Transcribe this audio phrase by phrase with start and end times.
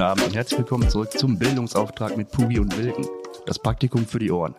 [0.00, 3.04] guten Abend und herzlich willkommen zurück zum Bildungsauftrag mit Pugi und Wilken.
[3.44, 4.54] Das Praktikum für die Ohren.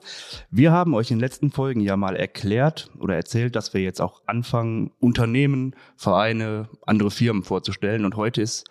[0.52, 4.02] Wir haben euch in den letzten Folgen ja mal erklärt oder erzählt, dass wir jetzt
[4.02, 8.06] auch anfangen, Unternehmen, Vereine, andere Firmen vorzustellen.
[8.06, 8.66] Und heute ist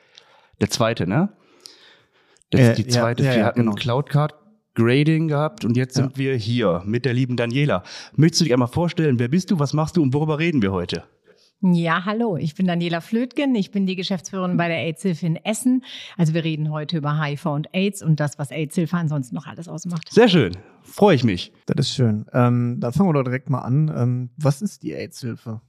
[0.60, 1.30] der zweite, ne?
[2.50, 3.24] Das Äh, ist die ja, zweite.
[3.24, 3.74] ja, wir ja, hatten genau.
[3.74, 4.36] Cloudcard
[4.76, 7.82] Grading gehabt und jetzt sind wir hier mit der lieben Daniela.
[8.14, 10.70] Möchtest du dich einmal vorstellen, wer bist du, was machst du und worüber reden wir
[10.70, 11.02] heute?
[11.62, 15.84] Ja, hallo, ich bin Daniela Flötgen, ich bin die Geschäftsführerin bei der AIDS-Hilfe in Essen.
[16.16, 19.68] Also wir reden heute über HIV und AIDS und das, was AIDS-Hilfe ansonsten noch alles
[19.68, 20.10] ausmacht.
[20.10, 21.52] Sehr schön, freue ich mich.
[21.66, 22.24] Das ist schön.
[22.32, 23.92] Ähm, dann fangen wir doch direkt mal an.
[23.94, 25.60] Ähm, was ist die AIDS-Hilfe?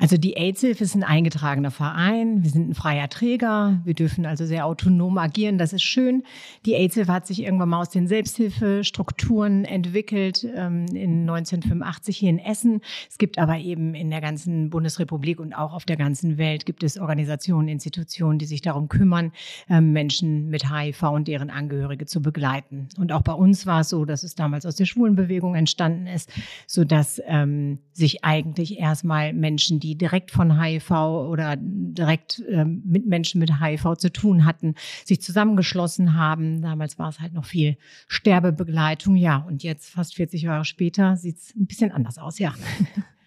[0.00, 4.46] Also die AIDS-Hilfe ist ein eingetragener Verein, wir sind ein freier Träger, wir dürfen also
[4.46, 6.22] sehr autonom agieren, das ist schön.
[6.64, 12.38] Die AIDS-Hilfe hat sich irgendwann mal aus den Selbsthilfestrukturen entwickelt, ähm, in 1985 hier in
[12.38, 12.80] Essen.
[13.10, 16.82] Es gibt aber eben in der ganzen Bundesrepublik und auch auf der ganzen Welt gibt
[16.82, 19.32] es Organisationen, Institutionen, die sich darum kümmern,
[19.68, 22.88] ähm, Menschen mit HIV und deren Angehörige zu begleiten.
[22.96, 26.30] Und auch bei uns war es so, dass es damals aus der Schwulenbewegung entstanden ist,
[26.66, 33.06] so dass ähm, sich eigentlich erstmal Menschen, die direkt von HIV oder direkt ähm, mit
[33.06, 34.74] Menschen mit HIV zu tun hatten,
[35.04, 36.62] sich zusammengeschlossen haben.
[36.62, 37.76] Damals war es halt noch viel
[38.08, 39.38] Sterbebegleitung, ja.
[39.38, 42.54] Und jetzt, fast 40 Jahre später, sieht es ein bisschen anders aus, ja.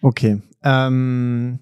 [0.04, 0.42] Okay.
[0.62, 1.60] Ähm,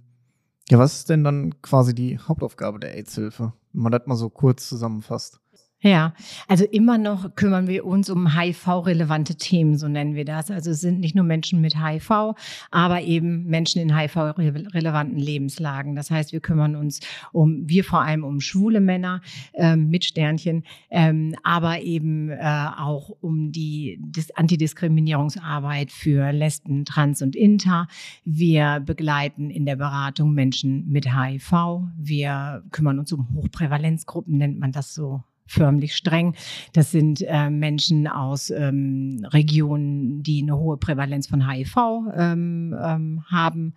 [0.68, 3.52] ja, was ist denn dann quasi die Hauptaufgabe der AIDS-Hilfe?
[3.72, 5.41] Wenn man das mal so kurz zusammenfasst.
[5.84, 6.14] Ja,
[6.46, 10.48] also immer noch kümmern wir uns um HIV-relevante Themen, so nennen wir das.
[10.48, 12.36] Also es sind nicht nur Menschen mit HIV,
[12.70, 15.96] aber eben Menschen in HIV-relevanten Lebenslagen.
[15.96, 17.00] Das heißt, wir kümmern uns
[17.32, 19.22] um, wir vor allem um schwule Männer
[19.54, 27.22] ähm, mit Sternchen, ähm, aber eben äh, auch um die Dis Antidiskriminierungsarbeit für Lesben, Trans
[27.22, 27.88] und Inter.
[28.24, 31.52] Wir begleiten in der Beratung Menschen mit HIV.
[31.98, 36.34] Wir kümmern uns um Hochprävalenzgruppen, nennt man das so förmlich streng.
[36.72, 41.76] Das sind äh, Menschen aus ähm, Regionen, die eine hohe Prävalenz von HIV
[42.14, 43.74] ähm, ähm, haben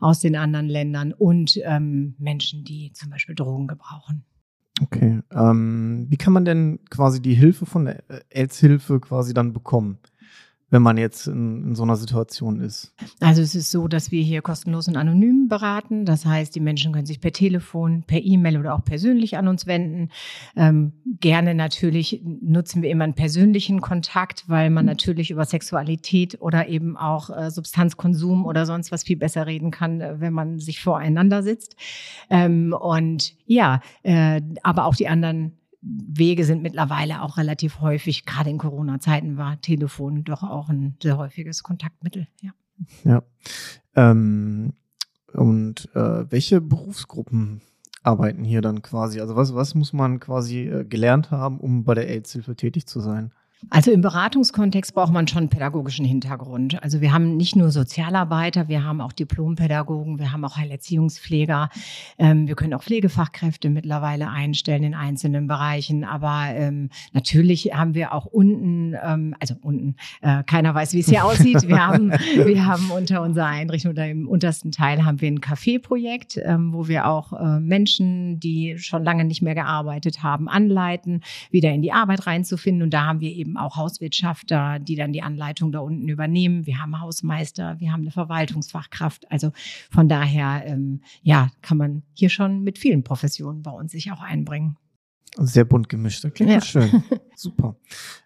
[0.00, 4.24] aus den anderen Ländern und ähm, Menschen, die zum Beispiel Drogen gebrauchen.
[4.82, 5.20] Okay.
[5.30, 9.98] Ähm, wie kann man denn quasi die Hilfe von der AIDS-Hilfe quasi dann bekommen,
[10.74, 12.92] wenn man jetzt in, in so einer Situation ist?
[13.20, 16.04] Also es ist so, dass wir hier kostenlos und anonym beraten.
[16.04, 19.68] Das heißt, die Menschen können sich per Telefon, per E-Mail oder auch persönlich an uns
[19.68, 20.10] wenden.
[20.56, 26.66] Ähm, gerne natürlich nutzen wir immer einen persönlichen Kontakt, weil man natürlich über Sexualität oder
[26.66, 30.80] eben auch äh, Substanzkonsum oder sonst was viel besser reden kann, äh, wenn man sich
[30.80, 31.76] voreinander sitzt.
[32.30, 35.52] Ähm, und ja, äh, aber auch die anderen
[35.84, 41.18] Wege sind mittlerweile auch relativ häufig, gerade in Corona-Zeiten war Telefon doch auch ein sehr
[41.18, 42.26] häufiges Kontaktmittel.
[42.40, 42.52] Ja.
[43.04, 43.22] Ja.
[43.94, 44.72] Ähm,
[45.34, 47.60] und äh, welche Berufsgruppen
[48.02, 49.20] arbeiten hier dann quasi?
[49.20, 53.00] Also was, was muss man quasi äh, gelernt haben, um bei der AIDS-Hilfe tätig zu
[53.00, 53.32] sein?
[53.70, 56.82] Also im Beratungskontext braucht man schon einen pädagogischen Hintergrund.
[56.82, 61.70] Also wir haben nicht nur Sozialarbeiter, wir haben auch Diplompädagogen, wir haben auch Heilerziehungspfleger,
[62.18, 66.04] ähm, wir können auch Pflegefachkräfte mittlerweile einstellen in einzelnen Bereichen.
[66.04, 71.08] Aber ähm, natürlich haben wir auch unten, ähm, also unten, äh, keiner weiß, wie es
[71.08, 71.66] hier aussieht.
[71.66, 76.38] Wir haben, wir haben unter unserer Einrichtung oder im untersten Teil haben wir ein Café-Projekt,
[76.44, 81.72] ähm, wo wir auch äh, Menschen, die schon lange nicht mehr gearbeitet haben, anleiten, wieder
[81.72, 82.82] in die Arbeit reinzufinden.
[82.82, 86.66] Und da haben wir eben auch Hauswirtschafter, die dann die Anleitung da unten übernehmen.
[86.66, 89.30] Wir haben Hausmeister, wir haben eine Verwaltungsfachkraft.
[89.30, 89.52] Also
[89.90, 94.20] von daher, ähm, ja, kann man hier schon mit vielen Professionen bei uns sich auch
[94.20, 94.76] einbringen.
[95.36, 96.22] Sehr bunt gemischt.
[96.22, 96.60] Das klingt Ja.
[96.60, 97.02] schön.
[97.36, 97.74] Super.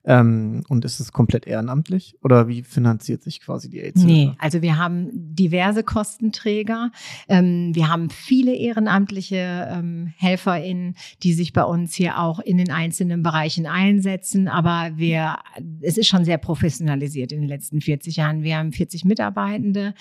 [0.05, 4.07] Ähm, und ist es komplett ehrenamtlich oder wie finanziert sich quasi die AIDS-Hilfe?
[4.13, 6.91] Nee, also wir haben diverse Kostenträger.
[7.27, 12.71] Ähm, wir haben viele ehrenamtliche ähm, HelferInnen, die sich bei uns hier auch in den
[12.71, 14.47] einzelnen Bereichen einsetzen.
[14.47, 15.37] Aber wir,
[15.81, 18.43] es ist schon sehr professionalisiert in den letzten 40 Jahren.
[18.43, 19.95] Wir haben 40 Mitarbeitende,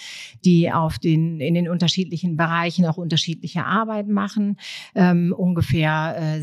[0.44, 4.58] die auf den, in den unterschiedlichen Bereichen auch unterschiedliche Arbeit machen.
[4.96, 6.42] Ähm, ungefähr äh,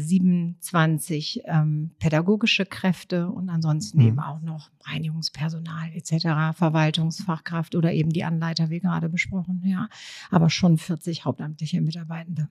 [0.60, 4.06] 27 ähm, pädagogische Kräfte und ansonsten Mhm.
[4.06, 9.88] eben auch noch Reinigungspersonal etc., Verwaltungsfachkraft oder eben die Anleiter, wie gerade besprochen, ja.
[10.30, 12.48] Aber schon 40 hauptamtliche Mitarbeitende.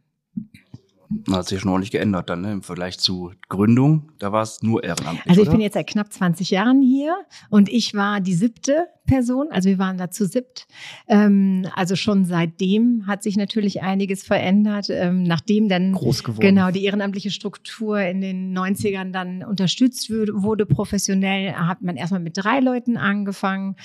[1.31, 2.51] Hat sich schon ordentlich geändert dann, ne?
[2.51, 5.29] Im Vergleich zu Gründung, da war es nur ehrenamtlich.
[5.29, 5.57] Also ich oder?
[5.57, 7.15] bin jetzt seit knapp 20 Jahren hier
[7.49, 9.47] und ich war die siebte Kontaktperson.
[9.51, 10.67] Also wir waren da zu siebt.
[11.07, 14.87] Ähm, also schon seitdem hat sich natürlich einiges verändert.
[14.89, 16.41] Ähm, nachdem dann Groß geworden.
[16.41, 22.21] genau die ehrenamtliche Struktur in den 90ern dann unterstützt wurde, wurde professionell, hat man erstmal
[22.21, 23.75] mit drei Leuten angefangen.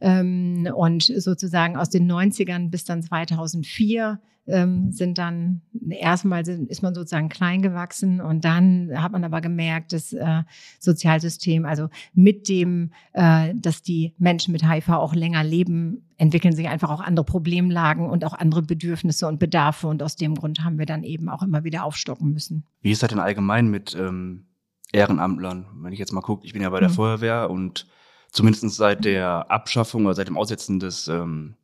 [0.00, 6.82] Ähm, und sozusagen aus den 90ern bis dann 2004 ähm, sind dann erstmal sind, ist
[6.82, 10.42] man sozusagen klein gewachsen und dann hat man aber gemerkt, das äh,
[10.78, 16.68] Sozialsystem, also mit dem, äh, dass die Menschen mit HIV auch länger leben, entwickeln sich
[16.68, 20.78] einfach auch andere Problemlagen und auch andere Bedürfnisse und Bedarfe und aus dem Grund haben
[20.78, 22.64] wir dann eben auch immer wieder aufstocken müssen.
[22.80, 24.46] Wie ist das denn allgemein mit ähm,
[24.92, 25.66] Ehrenamtlern?
[25.76, 26.94] Wenn ich jetzt mal gucke, ich bin ja bei der Mhm.
[26.94, 27.86] Feuerwehr und
[28.32, 31.54] zumindest seit der Abschaffung oder seit dem Aussetzen des, ähm,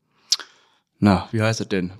[0.98, 1.92] na, wie heißt das denn?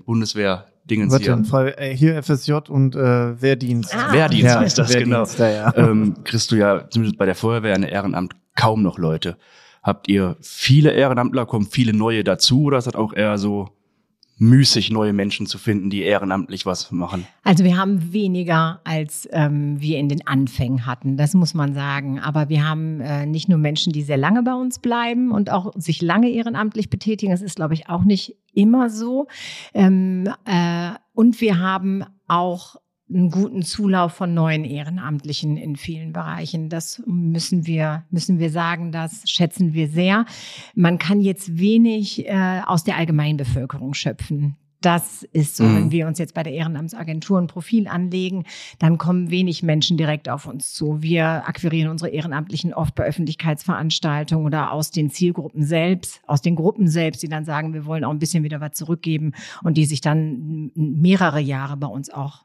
[0.87, 1.79] Bundeswehr-Dingens Warte, hier.
[1.79, 3.95] äh, hier FSJ und äh, Wehrdienst.
[3.95, 4.13] Ah.
[4.13, 5.17] Wehrdienst Ja, heißt das, genau.
[5.19, 5.73] Wehrdienst, Ja, ja.
[5.75, 9.37] ähm, kriegst du ja zumindest bei der Feuerwehr eine Ehrenamt kaum noch Leute.
[9.83, 13.69] Habt ihr viele Ehrenamtler, kommen viele neue dazu oder ist das auch eher so
[14.37, 17.25] müßig, neue Menschen zu finden, die ehrenamtlich was machen?
[17.43, 22.19] Also wir haben weniger, als ähm, wir in den Anfängen hatten, das muss man sagen.
[22.19, 25.71] Aber wir haben äh, nicht nur Menschen, die sehr lange bei uns bleiben und auch
[25.75, 27.31] sich lange ehrenamtlich betätigen.
[27.31, 29.27] Das ist, glaube ich, auch nicht immer so.
[29.73, 32.75] Ähm, äh, und wir haben auch
[33.07, 36.69] einen guten Zulauf von neuen Ehrenamtlichen in vielen Bereichen.
[36.69, 40.25] Das müssen wir, müssen wir sagen, das schätzen wir sehr.
[40.73, 44.55] Man kann jetzt wenig äh, aus der Allgemeinbevölkerung schöpfen.
[44.81, 45.75] Das ist so, Mhm.
[45.75, 48.43] wenn wir uns jetzt bei der Ehrenamtsagentur ein Profil anlegen,
[48.77, 51.01] dann kommen wenig Menschen direkt auf uns zu.
[51.01, 56.87] Wir akquirieren unsere Ehrenamtlichen oft bei Öffentlichkeitsveranstaltungen oder aus den Zielgruppen selbst, aus den Gruppen
[56.87, 60.01] selbst, die dann sagen, wir wollen auch ein bisschen wieder was zurückgeben und die sich
[60.01, 62.44] dann mehrere Jahre bei uns auch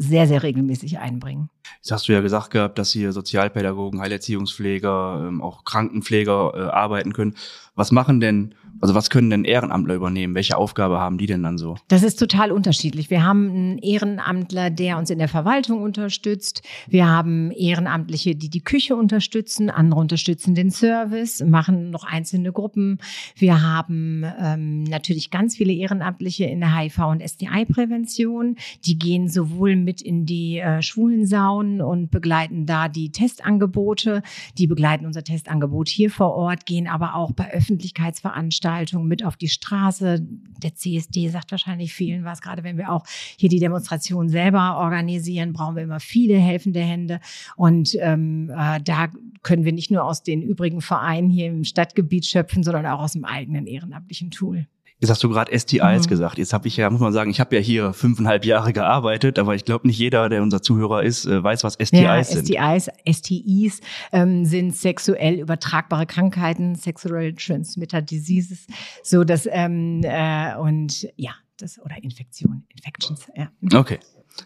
[0.00, 1.50] sehr, sehr regelmäßig einbringen.
[1.76, 7.12] Jetzt hast du ja gesagt gehabt, dass hier Sozialpädagogen, Heilerziehungspfleger, ähm, auch Krankenpfleger äh, arbeiten
[7.12, 7.34] können.
[7.80, 10.34] Was machen denn, also was können denn Ehrenamtler übernehmen?
[10.34, 11.76] Welche Aufgabe haben die denn dann so?
[11.88, 13.08] Das ist total unterschiedlich.
[13.08, 16.62] Wir haben einen Ehrenamtler, der uns in der Verwaltung unterstützt.
[16.88, 19.70] Wir haben Ehrenamtliche, die die Küche unterstützen.
[19.70, 22.98] Andere unterstützen den Service, machen noch einzelne Gruppen.
[23.34, 28.56] Wir haben ähm, natürlich ganz viele Ehrenamtliche in der HIV- und STI-Prävention.
[28.84, 30.82] Die gehen sowohl mit in die äh,
[31.60, 34.22] Schwulensaunen und begleiten da die Testangebote.
[34.58, 39.48] Die begleiten unser Testangebot hier vor Ort, gehen aber auch bei Öffentlichkeitsveranstaltungen mit auf die
[39.48, 40.26] Straße.
[40.62, 43.04] Der CSD sagt wahrscheinlich vielen was, gerade wenn wir auch
[43.36, 47.20] hier die Demonstration selber organisieren, brauchen wir immer viele helfende Hände.
[47.56, 49.08] Und ähm, äh, da
[49.42, 53.12] können wir nicht nur aus den übrigen Vereinen hier im Stadtgebiet schöpfen, sondern auch aus
[53.12, 54.66] dem eigenen ehrenamtlichen Tool.
[55.00, 56.08] Jetzt hast du gerade STIs Mhm.
[56.08, 56.36] gesagt.
[56.38, 59.54] Jetzt habe ich ja, muss man sagen, ich habe ja hier fünfeinhalb Jahre gearbeitet, aber
[59.54, 62.46] ich glaube nicht jeder, der unser Zuhörer ist, äh, weiß, was STIs ja, sind.
[62.46, 63.80] STIs, STIs
[64.12, 68.66] ähm, sind sexuell übertragbare Krankheiten, Sexual Transmitter Diseases,
[69.02, 73.50] so dass ähm, äh, und ja, das oder Infektion, Infections, ja.
[73.78, 73.98] Okay,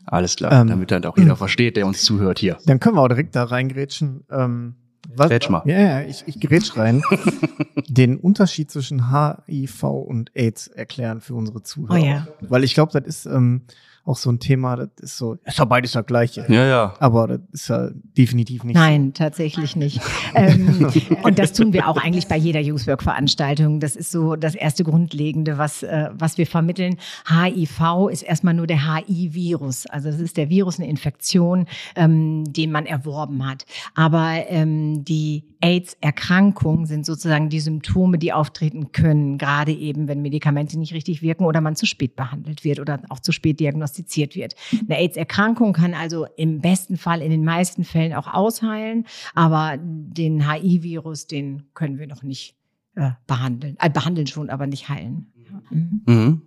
[0.06, 2.58] alles klar, Ähm, damit dann auch jeder versteht, der uns zuhört hier.
[2.66, 4.24] Dann können wir auch direkt da reingrätschen.
[4.30, 4.76] Ähm,
[5.14, 5.62] was, Grätsch mal.
[5.66, 7.02] Ja, ja, ich, ich grätsch rein.
[7.88, 12.00] Den Unterschied zwischen HIV und AIDS erklären für unsere Zuhörer.
[12.00, 12.28] Oh ja.
[12.40, 13.62] Weil ich glaube, das ist ähm,
[14.06, 16.44] auch so ein Thema, das ist so, ist ja beides das Gleiche.
[16.48, 16.94] Ja, ja.
[16.98, 20.00] Aber das ist ja definitiv nicht Nein, tatsächlich nicht.
[20.34, 20.90] ähm,
[21.22, 23.80] und das tun wir auch eigentlich bei jeder Youthwork-Veranstaltung.
[23.80, 26.96] Das ist so das erste Grundlegende, was, äh, was wir vermitteln.
[27.28, 29.86] HIV ist erstmal nur der HI-Virus.
[29.86, 31.66] Also das ist der Virus, eine Infektion,
[31.96, 33.64] ähm, den man erworben hat.
[33.94, 40.79] Aber ähm, die AIDS-Erkrankung sind sozusagen die Symptome, die auftreten können, gerade eben, wenn Medikamente
[40.79, 43.94] nicht richtig wirken oder man zu spät behandelt wird oder auch zu spät diagnostiziert
[44.34, 44.55] wird.
[44.72, 50.51] Eine AIDS-Erkrankung kann also im besten Fall in den meisten Fällen auch ausheilen, aber den
[50.51, 52.56] HIV-Virus, den können wir noch nicht
[52.96, 53.77] äh, behandeln.
[53.81, 55.32] Äh, behandeln schon, aber nicht heilen.
[55.70, 56.03] Mhm.
[56.06, 56.43] Mhm.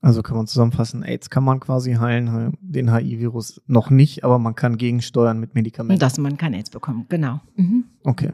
[0.00, 4.54] Also kann man zusammenfassen, AIDS kann man quasi heilen, den HIV-Virus noch nicht, aber man
[4.54, 5.94] kann gegensteuern mit Medikamenten.
[5.94, 7.40] Und dass man kein AIDS bekommt, genau.
[7.56, 7.84] Mhm.
[8.02, 8.32] Okay.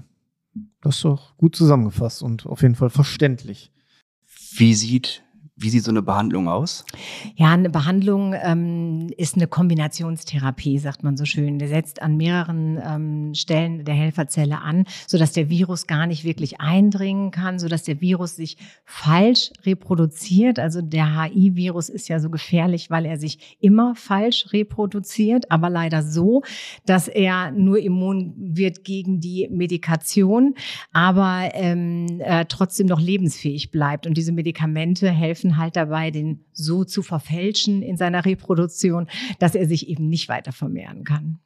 [0.81, 3.71] Das ist doch gut zusammengefasst und auf jeden Fall verständlich.
[4.57, 5.23] Wie sieht,
[5.61, 6.85] wie sieht so eine Behandlung aus?
[7.37, 11.59] Ja, eine Behandlung ähm, ist eine Kombinationstherapie, sagt man so schön.
[11.59, 16.61] Der setzt an mehreren ähm, Stellen der Helferzelle an, sodass der Virus gar nicht wirklich
[16.61, 20.59] eindringen kann, sodass der Virus sich falsch reproduziert.
[20.59, 26.03] Also der HI-Virus ist ja so gefährlich, weil er sich immer falsch reproduziert, aber leider
[26.03, 26.43] so,
[26.87, 30.55] dass er nur immun wird gegen die Medikation,
[30.93, 34.07] aber ähm, äh, trotzdem noch lebensfähig bleibt.
[34.07, 39.67] Und diese Medikamente helfen halt dabei, den so zu verfälschen in seiner Reproduktion, dass er
[39.67, 41.39] sich eben nicht weiter vermehren kann.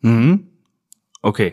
[0.00, 0.48] Mhm.
[1.22, 1.52] Okay.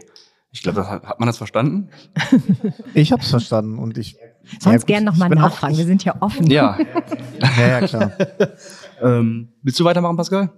[0.53, 1.89] Ich glaube, hat, hat man das verstanden?
[2.93, 4.17] Ich habe es verstanden und ich.
[4.59, 5.75] Sonst ja, gern nochmal nachfragen.
[5.75, 6.49] Auch, Wir sind ja offen.
[6.51, 6.77] Ja.
[7.57, 8.11] ja, ja, klar.
[9.01, 10.51] ähm, willst du weitermachen, Pascal?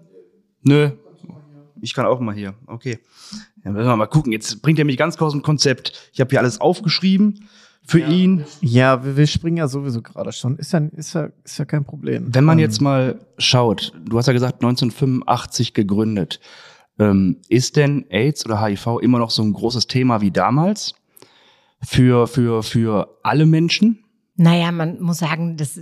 [0.64, 0.92] Nö.
[1.82, 2.56] Ich kann auch mal hier.
[2.66, 2.98] Okay.
[3.64, 4.32] Ja, müssen wir mal gucken.
[4.32, 6.10] Jetzt bringt er mich ganz kurz ein Konzept.
[6.12, 7.48] Ich habe hier alles aufgeschrieben
[7.86, 8.08] für ja.
[8.08, 8.46] ihn.
[8.62, 10.58] Ja, wir, wir springen ja sowieso gerade schon.
[10.58, 12.34] Ist ja, ist, ja, ist ja kein Problem.
[12.34, 16.40] Wenn man ähm, jetzt mal schaut, du hast ja gesagt 1985 gegründet.
[17.00, 20.94] Ähm, ist denn AIDS oder HIV immer noch so ein großes Thema wie damals?
[21.86, 24.03] Für, für, für alle Menschen?
[24.36, 25.80] Naja, man muss sagen, das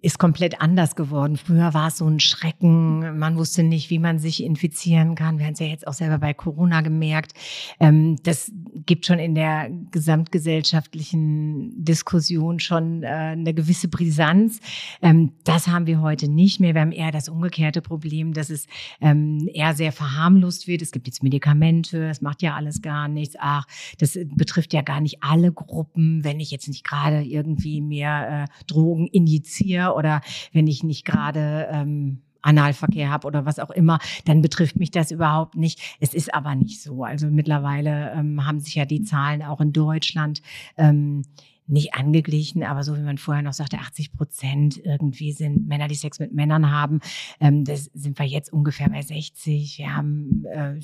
[0.00, 1.36] ist komplett anders geworden.
[1.36, 3.18] Früher war es so ein Schrecken.
[3.18, 5.38] Man wusste nicht, wie man sich infizieren kann.
[5.38, 7.32] Wir haben es ja jetzt auch selber bei Corona gemerkt.
[7.78, 8.50] Ähm, das
[8.86, 14.60] gibt schon in der gesamtgesellschaftlichen Diskussion schon äh, eine gewisse Brisanz.
[15.02, 16.74] Ähm, das haben wir heute nicht mehr.
[16.74, 18.66] Wir haben eher das umgekehrte Problem, dass es
[19.02, 20.80] ähm, eher sehr verharmlost wird.
[20.80, 23.36] Es gibt jetzt Medikamente, es macht ja alles gar nichts.
[23.38, 23.66] Ach,
[23.98, 26.24] das betrifft ja gar nicht alle Gruppen.
[26.24, 31.68] Wenn ich jetzt nicht gerade irgendwie mehr äh, Drogen injiziere oder wenn ich nicht gerade
[31.70, 35.80] ähm, Analverkehr habe oder was auch immer, dann betrifft mich das überhaupt nicht.
[36.00, 37.04] Es ist aber nicht so.
[37.04, 40.40] Also mittlerweile ähm, haben sich ja die Zahlen auch in Deutschland
[40.76, 41.22] ähm,
[41.70, 45.94] nicht angeglichen, aber so wie man vorher noch sagte, 80 Prozent irgendwie sind Männer, die
[45.94, 47.00] Sex mit Männern haben.
[47.40, 49.78] Ähm, das sind wir jetzt ungefähr bei 60.
[49.78, 50.80] Wir haben äh,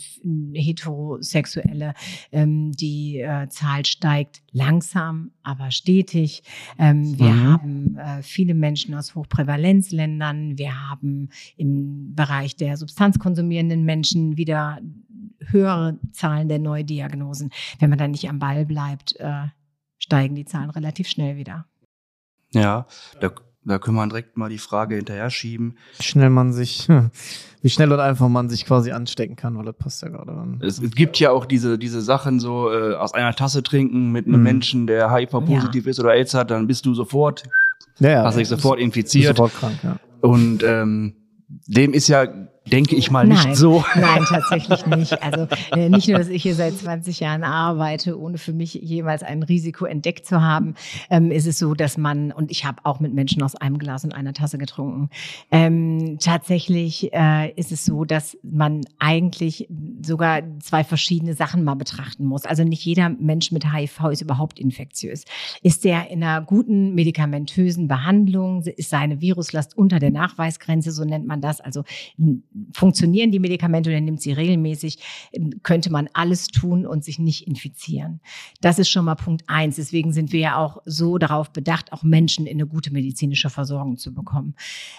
[0.54, 1.94] Heterosexuelle,
[2.32, 6.42] ähm, die äh, Zahl steigt langsam, aber stetig.
[6.78, 7.46] Ähm, wir mhm.
[7.46, 10.58] haben äh, viele Menschen aus Hochprävalenzländern.
[10.58, 14.80] Wir haben im Bereich der substanzkonsumierenden Menschen wieder
[15.40, 17.50] höhere Zahlen der Neudiagnosen.
[17.78, 19.46] Wenn man dann nicht am Ball bleibt, äh,
[20.06, 21.66] steigen die Zahlen relativ schnell wieder.
[22.52, 22.86] Ja,
[23.20, 23.32] da,
[23.64, 25.76] da können wir direkt mal die Frage hinterher schieben.
[25.98, 26.88] Wie schnell man sich,
[27.62, 30.60] wie schnell und einfach man sich quasi anstecken kann, weil das passt ja gerade an.
[30.62, 34.26] Es, es gibt ja auch diese, diese Sachen so, äh, aus einer Tasse trinken mit
[34.26, 34.44] einem mhm.
[34.44, 35.90] Menschen, der HIV-positiv ja.
[35.90, 37.42] ist oder AIDS hat, dann bist du sofort,
[37.98, 39.36] ja, ja, hast dich sofort infiziert.
[39.36, 39.96] Sofort krank, ja.
[40.20, 41.16] Und ähm,
[41.66, 42.26] dem ist ja
[42.70, 43.84] denke ich mal nicht nein, so.
[43.94, 45.22] Nein, tatsächlich nicht.
[45.22, 49.22] Also äh, nicht nur, dass ich hier seit 20 Jahren arbeite, ohne für mich jemals
[49.22, 50.74] ein Risiko entdeckt zu haben,
[51.10, 54.04] ähm, ist es so, dass man, und ich habe auch mit Menschen aus einem Glas
[54.04, 55.10] und einer Tasse getrunken,
[55.50, 59.68] ähm, tatsächlich äh, ist es so, dass man eigentlich
[60.04, 62.44] sogar zwei verschiedene Sachen mal betrachten muss.
[62.44, 65.24] Also nicht jeder Mensch mit HIV ist überhaupt infektiös.
[65.62, 71.26] Ist der in einer guten medikamentösen Behandlung, ist seine Viruslast unter der Nachweisgrenze, so nennt
[71.26, 71.84] man das, also
[72.72, 74.98] funktionieren die Medikamente oder nimmt sie regelmäßig,
[75.62, 78.20] könnte man alles tun und sich nicht infizieren.
[78.60, 79.76] Das ist schon mal Punkt eins.
[79.76, 83.96] Deswegen sind wir ja auch so darauf bedacht, auch Menschen in eine gute medizinische Versorgung
[83.96, 84.54] zu bekommen.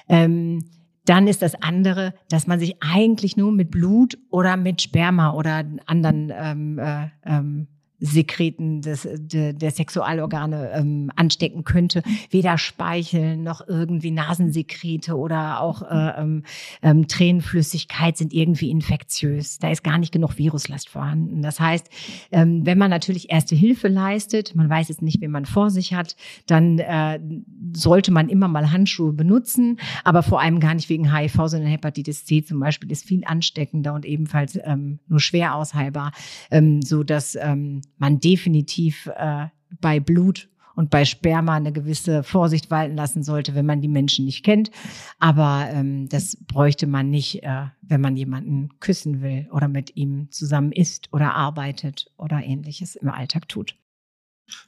[0.08, 0.66] Ähm,
[1.06, 5.64] dann ist das andere, dass man sich eigentlich nur mit Blut oder mit Sperma oder
[5.86, 7.68] anderen ähm, äh, ähm,
[8.00, 12.04] Sekreten des, de, der Sexualorgane ähm, anstecken könnte.
[12.30, 16.44] Weder Speichel noch irgendwie Nasensekrete oder auch äh, ähm,
[16.84, 19.58] ähm, Tränenflüssigkeit sind irgendwie infektiös.
[19.58, 21.42] Da ist gar nicht genug Viruslast vorhanden.
[21.42, 21.90] Das heißt,
[22.32, 25.94] ähm, wenn man natürlich erste Hilfe leistet, man weiß jetzt nicht, wen man vor sich
[25.94, 27.20] hat, dann äh,
[27.74, 32.26] sollte man immer mal Handschuhe benutzen, aber vor allem gar nicht wegen HIV, sondern Hepatitis
[32.26, 36.12] C zum Beispiel ist viel ansteckender und ebenfalls ähm, nur schwer ausheilbar,
[36.52, 39.48] ähm, so dass ähm, man definitiv äh,
[39.82, 44.26] bei Blut und bei Sperma eine gewisse Vorsicht walten lassen sollte, wenn man die Menschen
[44.26, 44.70] nicht kennt.
[45.18, 50.30] Aber ähm, das bräuchte man nicht, äh, wenn man jemanden küssen will oder mit ihm
[50.30, 53.76] zusammen isst oder arbeitet oder ähnliches im Alltag tut.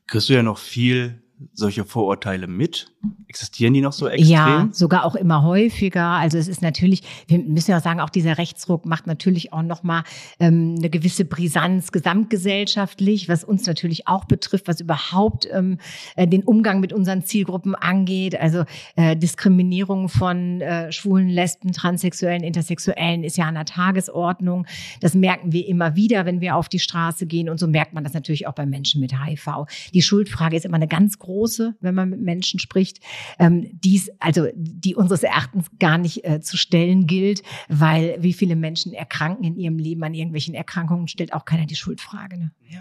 [0.08, 1.22] Kriegst du ja noch viel
[1.54, 2.92] solche Vorurteile mit?
[3.28, 4.30] Existieren die noch so extrem?
[4.30, 6.04] Ja, sogar auch immer häufiger.
[6.04, 10.04] Also es ist natürlich, wir müssen ja sagen, auch dieser Rechtsruck macht natürlich auch nochmal
[10.40, 15.78] ähm, eine gewisse Brisanz gesamtgesellschaftlich, was uns natürlich auch betrifft, was überhaupt ähm,
[16.16, 18.40] äh, den Umgang mit unseren Zielgruppen angeht.
[18.40, 18.66] Also
[18.96, 24.66] äh, Diskriminierung von äh, Schwulen, Lesben, Transsexuellen, Intersexuellen ist ja an der Tagesordnung.
[25.00, 27.50] Das merken wir immer wieder, wenn wir auf die Straße gehen.
[27.50, 29.68] Und so merkt man das natürlich auch bei Menschen mit HIV.
[29.94, 33.00] Die Schuldfrage ist immer eine ganz große große, wenn man mit Menschen spricht,
[33.38, 38.56] ähm, dies, also die unseres Erachtens gar nicht äh, zu stellen gilt, weil wie viele
[38.56, 42.40] Menschen erkranken in ihrem Leben an irgendwelchen Erkrankungen, stellt auch keiner die Schuldfrage.
[42.40, 42.52] Ne?
[42.68, 42.80] Ja.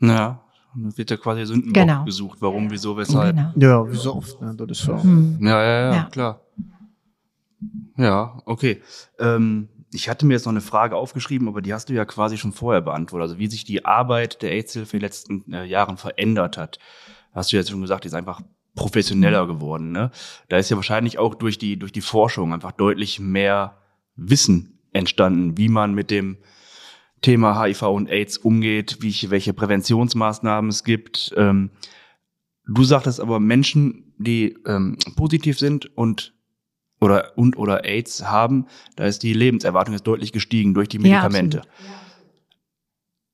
[0.00, 2.04] Ja, dann wird ja quasi Sündenbock genau.
[2.04, 2.38] gesucht.
[2.40, 3.34] Warum, wieso, weshalb?
[3.34, 3.52] Genau.
[3.56, 4.40] Ja, wie so oft.
[4.40, 4.54] Ne?
[4.56, 5.02] Das ist so.
[5.02, 5.38] Hm.
[5.40, 6.40] Ja, ja, ja, ja, klar.
[7.96, 8.80] Ja, okay.
[9.18, 12.36] Ähm, ich hatte mir jetzt noch eine Frage aufgeschrieben, aber die hast du ja quasi
[12.36, 13.30] schon vorher beantwortet.
[13.30, 16.78] Also wie sich die Arbeit der AIDS-Hilfe in den letzten äh, Jahren verändert hat
[17.38, 18.40] hast du jetzt schon gesagt, ist einfach
[18.74, 19.92] professioneller geworden.
[19.92, 20.10] Ne?
[20.48, 23.78] Da ist ja wahrscheinlich auch durch die, durch die Forschung einfach deutlich mehr
[24.16, 26.38] Wissen entstanden, wie man mit dem
[27.20, 31.34] Thema HIV und AIDS umgeht, wie, welche Präventionsmaßnahmen es gibt.
[31.36, 31.70] Ähm,
[32.66, 36.34] du sagtest aber Menschen, die ähm, positiv sind und
[37.00, 38.66] oder und oder AIDS haben,
[38.96, 41.58] da ist die Lebenserwartung jetzt deutlich gestiegen durch die Medikamente.
[41.58, 41.64] Ja,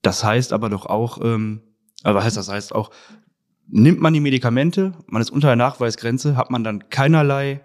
[0.02, 1.62] das heißt aber doch auch, ähm,
[2.02, 2.90] aber heißt das heißt auch,
[3.68, 7.62] nimmt man die Medikamente, man ist unter der Nachweisgrenze, hat man dann keinerlei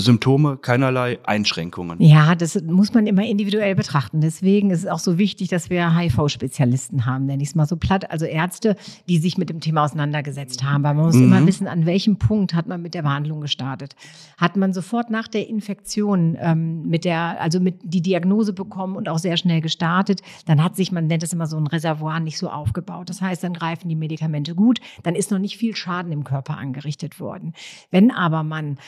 [0.00, 2.00] Symptome, keinerlei Einschränkungen.
[2.00, 4.20] Ja, das muss man immer individuell betrachten.
[4.20, 7.76] Deswegen ist es auch so wichtig, dass wir HIV-Spezialisten haben, nenne ich es mal so
[7.76, 8.10] platt.
[8.10, 8.76] Also Ärzte,
[9.08, 10.82] die sich mit dem Thema auseinandergesetzt haben.
[10.84, 11.24] Weil man muss mhm.
[11.24, 13.94] immer wissen, an welchem Punkt hat man mit der Behandlung gestartet.
[14.38, 19.08] Hat man sofort nach der Infektion ähm, mit der, also mit die Diagnose bekommen und
[19.08, 22.38] auch sehr schnell gestartet, dann hat sich, man nennt es immer so ein Reservoir, nicht
[22.38, 23.08] so aufgebaut.
[23.08, 26.56] Das heißt, dann greifen die Medikamente gut, dann ist noch nicht viel Schaden im Körper
[26.56, 27.52] angerichtet worden.
[27.90, 28.78] Wenn aber man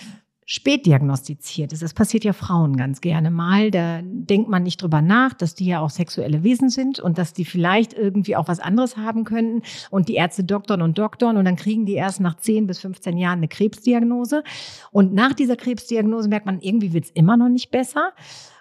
[0.53, 1.83] spät diagnostiziert ist.
[1.83, 3.71] Das passiert ja Frauen ganz gerne mal.
[3.71, 7.33] Da denkt man nicht drüber nach, dass die ja auch sexuelle Wesen sind und dass
[7.33, 9.63] die vielleicht irgendwie auch was anderes haben könnten.
[9.89, 13.17] Und die Ärzte doktern und doktern und dann kriegen die erst nach 10 bis 15
[13.17, 14.45] Jahren eine Krebsdiagnose.
[14.91, 18.13] Und nach dieser Krebsdiagnose merkt man, irgendwie wird es immer noch nicht besser.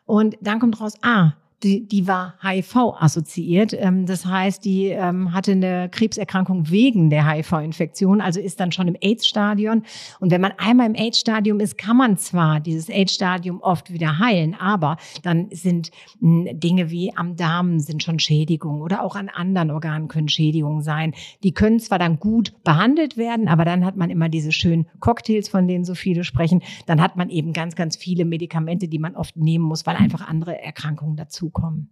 [0.06, 1.34] Und dann kommt raus, ah,
[1.64, 3.74] die, die war HIV assoziiert.
[3.74, 8.88] Ähm, das heißt, die ähm, hatte eine Krebserkrankung wegen der HIV-Infektion, also ist dann schon
[8.88, 9.84] im AIDS-Stadion.
[10.20, 14.56] Und wenn man einmal im AIDS-Stadium ist, kann man zwar dieses AIDS-Stadium oft wieder heilen,
[14.56, 19.72] aber dann sind hm, Dinge wie am Darm sind schon Schädigungen oder auch an anderen
[19.72, 21.14] Organen können Schädigungen sein.
[21.44, 25.50] Die können zwar dann gut behandelt werden, aber dann hat man immer diese schönen Cocktails,
[25.50, 26.62] von denen so viele sprechen.
[26.86, 30.28] Dann hat man eben ganz, ganz viele Medikamente, die man oft nehmen muss, weil einfach
[30.28, 31.90] andere Erkrankungen dazu dazukommen.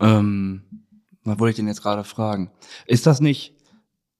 [0.00, 0.62] Ähm,
[1.24, 2.50] was wollte ich denn jetzt gerade fragen?
[2.86, 3.54] Ist das nicht,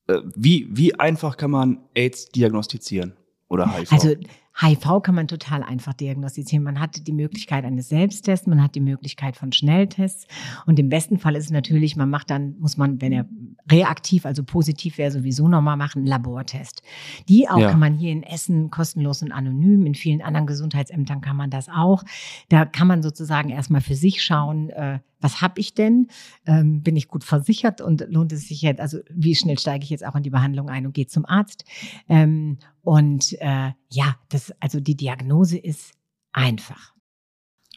[0.08, 3.16] äh, wie, wie einfach kann man AIDS diagnostizieren
[3.48, 3.92] oder HIV?
[3.92, 4.14] Also
[4.60, 6.64] HIV kann man total einfach diagnostizieren.
[6.64, 10.26] Man hat die Möglichkeit eines Selbsttests, man hat die Möglichkeit von Schnelltests.
[10.66, 13.26] Und im besten Fall ist es natürlich, man macht dann, muss man, wenn er
[13.70, 16.82] reaktiv, also positiv wäre, sowieso nochmal machen, einen Labortest.
[17.28, 17.70] Die auch ja.
[17.70, 19.86] kann man hier in Essen kostenlos und anonym.
[19.86, 22.02] In vielen anderen Gesundheitsämtern kann man das auch.
[22.48, 26.08] Da kann man sozusagen erstmal für sich schauen, äh, was habe ich denn?
[26.46, 29.90] Ähm, bin ich gut versichert und lohnt es sich jetzt, also wie schnell steige ich
[29.90, 31.64] jetzt auch in die Behandlung ein und gehe zum Arzt?
[32.08, 35.92] Ähm, und äh, ja, das, also die Diagnose ist
[36.32, 36.94] einfach.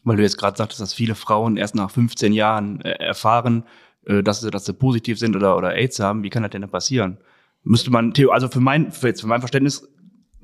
[0.04, 3.66] Weil du jetzt gerade sagtest, dass viele Frauen erst nach 15 Jahren äh, erfahren,
[4.06, 6.24] äh, dass, sie, dass sie positiv sind oder, oder AIDS haben.
[6.24, 7.18] Wie kann das denn passieren?
[7.64, 9.88] Müsste man, also für mein, für, jetzt für mein Verständnis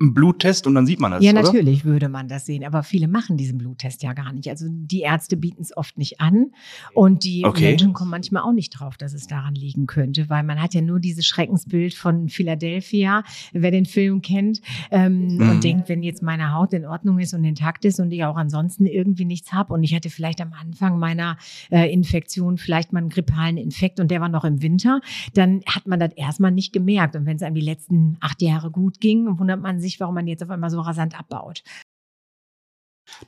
[0.00, 1.22] einen Bluttest und dann sieht man das.
[1.22, 1.42] Ja, oder?
[1.42, 4.48] natürlich würde man das sehen, aber viele machen diesen Bluttest ja gar nicht.
[4.48, 6.52] Also die Ärzte bieten es oft nicht an
[6.94, 7.70] und die okay.
[7.70, 10.80] Menschen kommen manchmal auch nicht drauf, dass es daran liegen könnte, weil man hat ja
[10.80, 15.50] nur dieses Schreckensbild von Philadelphia, wer den Film kennt, ähm, mhm.
[15.50, 18.36] und denkt, wenn jetzt meine Haut in Ordnung ist und intakt ist und ich auch
[18.36, 21.36] ansonsten irgendwie nichts habe und ich hatte vielleicht am Anfang meiner
[21.70, 25.00] äh, Infektion vielleicht mal einen grippalen Infekt und der war noch im Winter,
[25.34, 27.16] dann hat man das erstmal nicht gemerkt.
[27.16, 30.14] Und wenn es einem die letzten acht Jahre gut ging, wundert man sich, sich, warum
[30.14, 31.62] man jetzt auf einmal so rasant abbaut.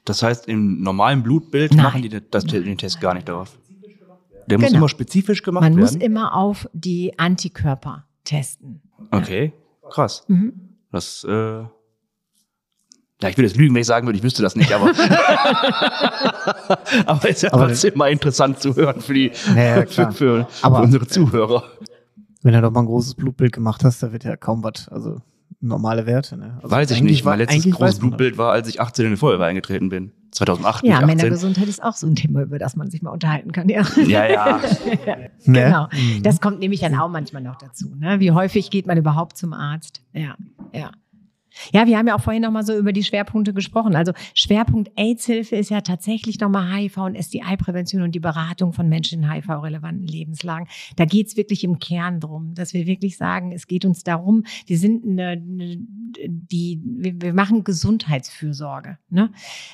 [0.05, 1.85] Das heißt, im normalen Blutbild Nein.
[1.85, 3.57] machen die das, den Test gar nicht darauf.
[4.47, 4.69] Der genau.
[4.69, 5.85] muss immer spezifisch gemacht man werden.
[5.85, 8.83] Man muss immer auf die Antikörper testen.
[9.11, 9.53] Okay,
[9.89, 10.25] krass.
[10.29, 10.77] Mhm.
[10.93, 11.31] Das, äh,
[13.23, 14.91] ja, ich würde jetzt lügen, wenn ich sagen würde, ich wüsste das nicht, aber,
[17.07, 20.69] aber ist ja aber trotzdem mal interessant zu hören für die, ja, für, für, für
[20.69, 21.65] unsere Zuhörer.
[22.43, 25.21] Wenn du doch mal ein großes Blutbild gemacht hast, da wird ja kaum was, also
[25.61, 26.37] normale Werte.
[26.37, 26.59] Ne?
[26.63, 27.25] Also weiß ich nicht.
[27.25, 30.13] Mein letztes großes Blutbild war, als ich 18 in die Feuerwehr eingetreten bin.
[30.33, 30.85] 2008.
[30.85, 33.69] Ja, Männergesundheit ist auch so ein Thema, über das man sich mal unterhalten kann.
[33.69, 34.27] Ja, ja.
[34.27, 34.61] ja.
[35.45, 35.89] genau.
[35.93, 36.23] Mhm.
[36.23, 37.95] Das kommt nämlich dann auch manchmal noch dazu.
[37.99, 38.21] Ne?
[38.21, 40.03] Wie häufig geht man überhaupt zum Arzt?
[40.13, 40.37] Ja,
[40.73, 40.93] ja.
[41.73, 43.97] Ja, wir haben ja auch vorhin nochmal so über die Schwerpunkte gesprochen.
[43.97, 49.23] Also Schwerpunkt AIDS-Hilfe ist ja tatsächlich nochmal HIV und SDI-Prävention und die Beratung von Menschen
[49.23, 50.69] in HIV-relevanten Lebenslagen.
[50.97, 54.79] Da geht's wirklich im Kern drum, dass wir wirklich sagen, es geht uns darum, wir
[54.79, 55.79] sind eine, eine
[56.27, 58.99] die, wir machen Gesundheitsfürsorge.
[59.11, 59.31] Ne?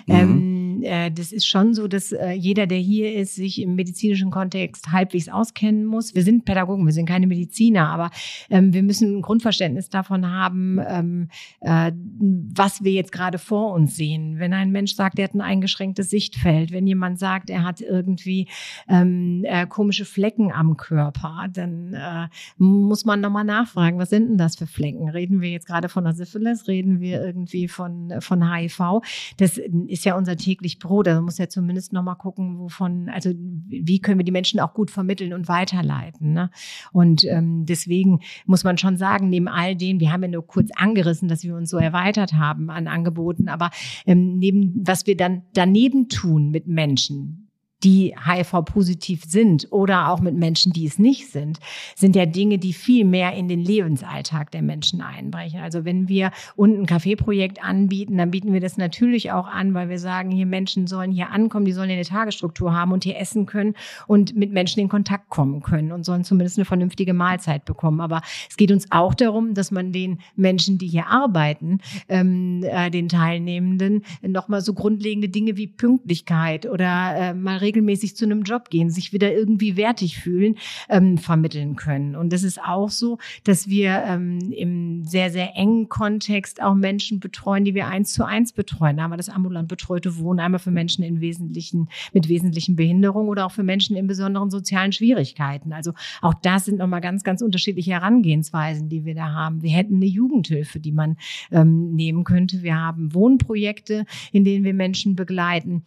[0.07, 0.15] Mhm.
[0.15, 4.31] Ähm, äh, das ist schon so, dass äh, jeder, der hier ist, sich im medizinischen
[4.31, 6.15] Kontext halbwegs auskennen muss.
[6.15, 8.11] Wir sind Pädagogen, wir sind keine Mediziner, aber
[8.51, 11.29] ähm, wir müssen ein Grundverständnis davon haben, ähm,
[11.66, 14.38] äh, was wir jetzt gerade vor uns sehen.
[14.38, 18.48] Wenn ein Mensch sagt, er hat ein eingeschränktes Sichtfeld, wenn jemand sagt, er hat irgendwie
[18.88, 24.38] ähm, äh, komische Flecken am Körper, dann äh, muss man nochmal nachfragen, was sind denn
[24.38, 25.09] das für Flecken?
[25.09, 29.02] Reden wir jetzt gerade von einer Syphilis, reden wir irgendwie von, von HIV?
[29.37, 31.09] Das ist ja unser täglich Brot.
[31.09, 34.92] Da muss ja zumindest nochmal gucken, wovon, also wie können wir die Menschen auch gut
[34.92, 36.33] vermitteln und weiterleiten.
[36.33, 36.50] Ne?
[36.92, 40.70] Und ähm, deswegen muss man schon sagen, neben all dem, wir haben ja nur kurz
[40.76, 43.49] angerissen, dass wir uns so erweitert haben an Angeboten.
[43.49, 43.71] Aber
[44.07, 47.46] ähm, neben, was wir dann daneben tun mit Menschen,
[47.87, 51.61] die HIV-positiv sind oder auch mit Menschen, die es nicht sind,
[51.94, 55.61] sind ja Dinge, die viel mehr in den Lebensalltag der Menschen einbrechen.
[55.61, 59.88] Also wenn wir unten ein Kaffeeprojekt anbieten, dann bieten wir das natürlich auch an, weil
[59.88, 63.46] wir sagen, hier Menschen sollen hier ankommen, die sollen eine Tagesstruktur haben und hier essen
[63.46, 63.75] können
[64.09, 68.01] und mit Menschen in Kontakt kommen können und sollen zumindest eine vernünftige Mahlzeit bekommen.
[68.01, 68.20] Aber
[68.51, 73.09] es geht uns auch darum, dass man den Menschen, die hier arbeiten, ähm, äh, den
[73.09, 77.76] Teilnehmenden, nochmal so grundlegende Dinge wie Pünktlichkeit oder äh, mal regelmäßig
[78.17, 80.57] zu einem Job gehen, sich wieder irgendwie wertig fühlen,
[80.89, 82.15] ähm, vermitteln können.
[82.17, 87.21] Und das ist auch so, dass wir ähm, im sehr, sehr engen Kontext auch Menschen
[87.21, 88.97] betreuen, die wir eins zu eins betreuen.
[88.97, 93.53] Da das ambulant betreute Wohnen einmal für Menschen in wesentlichen, mit wesentlichen Behinderungen oder auch
[93.53, 95.73] für Menschen in besonderen sozialen Schwierigkeiten.
[95.73, 99.62] Also auch das sind nochmal ganz, ganz unterschiedliche Herangehensweisen, die wir da haben.
[99.62, 101.17] Wir hätten eine Jugendhilfe, die man
[101.51, 102.62] ähm, nehmen könnte.
[102.62, 105.85] Wir haben Wohnprojekte, in denen wir Menschen begleiten.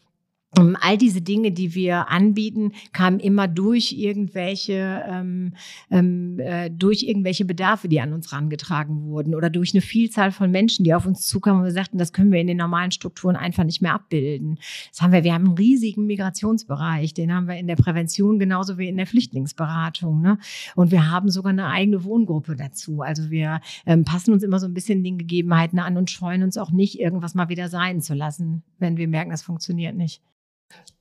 [0.57, 5.53] Um, all diese Dinge, die wir anbieten, kamen immer durch irgendwelche ähm,
[5.91, 10.49] ähm, äh, durch irgendwelche Bedarfe, die an uns rangetragen wurden oder durch eine Vielzahl von
[10.49, 13.35] Menschen, die auf uns zukamen und wir sagten, das können wir in den normalen Strukturen
[13.35, 14.57] einfach nicht mehr abbilden.
[14.89, 15.23] Das haben wir.
[15.23, 19.05] Wir haben einen riesigen Migrationsbereich, den haben wir in der Prävention genauso wie in der
[19.05, 20.19] Flüchtlingsberatung.
[20.19, 20.39] Ne?
[20.75, 23.01] Und wir haben sogar eine eigene Wohngruppe dazu.
[23.01, 26.57] Also wir ähm, passen uns immer so ein bisschen den Gegebenheiten an und scheuen uns
[26.57, 30.23] auch nicht, irgendwas mal wieder sein zu lassen, wenn wir merken, das funktioniert nicht.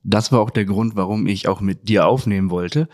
[0.03, 2.87] Das war auch der Grund, warum ich auch mit dir aufnehmen wollte,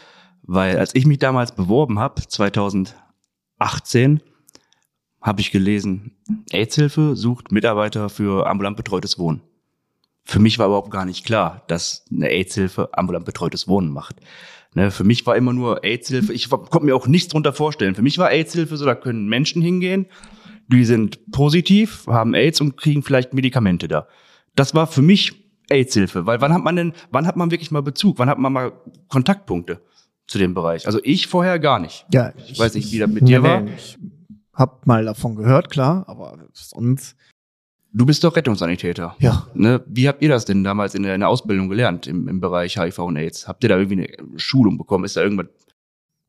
[0.44, 4.22] weil als ich mich damals beworben habe, 2018,
[5.22, 6.12] habe ich gelesen,
[6.52, 9.42] AIDS-Hilfe sucht Mitarbeiter für ambulant betreutes Wohnen.
[10.24, 14.18] Für mich war überhaupt gar nicht klar, dass eine AIDS-Hilfe ambulant betreutes Wohnen macht.
[14.76, 17.96] Ne, für mich war immer nur AIDS-Hilfe, ich konnte mir auch nichts drunter vorstellen.
[17.96, 20.08] Für mich war AIDS-Hilfe so, da können Menschen hingehen,
[20.68, 24.08] die sind positiv, haben AIDS und kriegen vielleicht Medikamente da.
[24.56, 26.26] Das war für mich AIDS-Hilfe?
[26.26, 28.20] Weil wann hat man denn, wann hat man wirklich mal Bezug?
[28.20, 28.74] Wann hat man mal
[29.08, 29.82] Kontaktpunkte
[30.28, 30.86] zu dem Bereich?
[30.86, 32.06] Also ich vorher gar nicht.
[32.14, 33.66] Ja, ich, ich weiß nicht, wie das mit dir war.
[33.66, 33.98] Ich
[34.54, 37.16] hab mal davon gehört, klar, aber sonst.
[37.92, 39.16] Du bist doch Rettungssanitäter.
[39.20, 39.48] Ja.
[39.54, 39.82] Ne?
[39.88, 42.78] Wie habt ihr das denn damals in der, in der Ausbildung gelernt im, im Bereich
[42.78, 43.48] HIV und AIDS?
[43.48, 45.06] Habt ihr da irgendwie eine Schulung bekommen?
[45.06, 45.48] Ist da irgendwas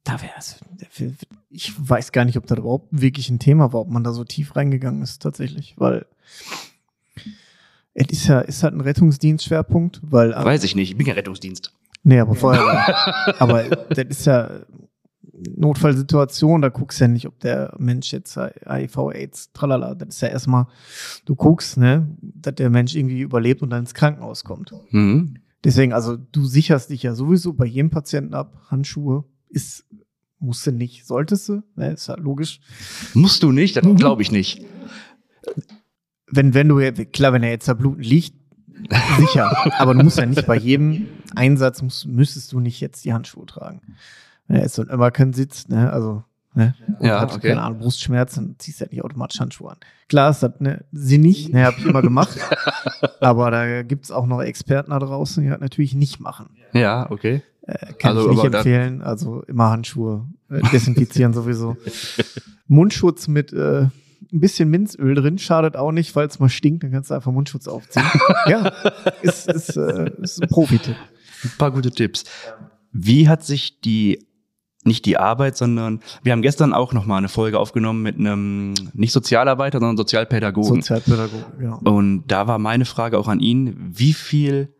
[0.06, 0.60] da wäre es.
[1.50, 4.22] Ich weiß gar nicht, ob das überhaupt wirklich ein Thema war, ob man da so
[4.22, 6.06] tief reingegangen ist tatsächlich, weil
[7.96, 10.32] es ist ja ist halt ein Rettungsdienstschwerpunkt, weil.
[10.32, 11.72] Weiß ich nicht, ich bin ja Rettungsdienst.
[12.02, 13.34] Nee, aber vorher.
[13.38, 14.50] aber das ist ja
[15.56, 20.20] Notfallsituation, da guckst du ja nicht, ob der Mensch jetzt HIV, AIDS, tralala, das ist
[20.20, 20.66] ja erstmal,
[21.24, 24.72] du guckst, ne, dass der Mensch irgendwie überlebt und dann ins Krankenhaus kommt.
[24.90, 25.38] Mhm.
[25.64, 29.84] Deswegen, also du sicherst dich ja sowieso bei jedem Patienten ab, Handschuhe ist,
[30.38, 32.60] musst du nicht, solltest du, ne, ist ja logisch.
[33.14, 34.64] Musst du nicht, das glaube ich nicht
[36.30, 38.34] wenn, wenn du, klar, wenn er jetzt verbluten liegt,
[39.18, 39.56] sicher.
[39.78, 43.46] aber du musst ja nicht bei jedem Einsatz, musst, müsstest du nicht jetzt die Handschuhe
[43.46, 43.80] tragen.
[44.46, 46.22] Wenn er jetzt so immer kein Sitz, ne, also,
[46.54, 47.48] ne, ja, hat, okay.
[47.48, 49.78] keine Ahnung, Brustschmerzen, ziehst du ja nicht automatisch Handschuhe an.
[50.08, 52.38] Klar ist das, ne, sinnig, ne, hab ich immer gemacht.
[53.20, 56.50] aber da gibt's auch noch Experten da draußen, die das natürlich nicht machen.
[56.72, 57.42] Ja, okay.
[57.62, 59.02] Äh, kann also, ich nicht empfehlen.
[59.02, 61.76] Also immer Handschuhe äh, desinfizieren sowieso.
[62.68, 63.88] Mundschutz mit äh,
[64.32, 67.32] ein bisschen Minzöl drin, schadet auch nicht, weil es mal stinkt, dann kannst du einfach
[67.32, 68.04] Mundschutz aufziehen.
[68.46, 68.72] ja,
[69.22, 70.96] ist, ist, äh, ist ein Profi-Tipp.
[71.44, 72.24] Ein paar gute Tipps.
[72.92, 74.26] Wie hat sich die
[74.86, 78.74] nicht die Arbeit, sondern wir haben gestern auch noch mal eine Folge aufgenommen mit einem
[78.94, 80.80] nicht Sozialarbeiter, sondern Sozialpädagogen.
[80.80, 81.74] Sozialpädagogen, ja.
[81.74, 84.75] Und da war meine Frage auch an ihn, wie viel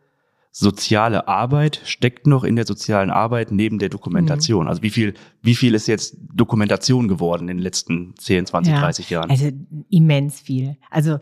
[0.59, 4.63] soziale Arbeit steckt noch in der sozialen Arbeit neben der Dokumentation?
[4.63, 4.69] Mhm.
[4.69, 8.79] Also wie viel, wie viel ist jetzt Dokumentation geworden in den letzten 10, 20, ja,
[8.79, 9.29] 30 Jahren?
[9.29, 9.51] Also
[9.91, 10.75] immens viel.
[10.89, 11.19] Also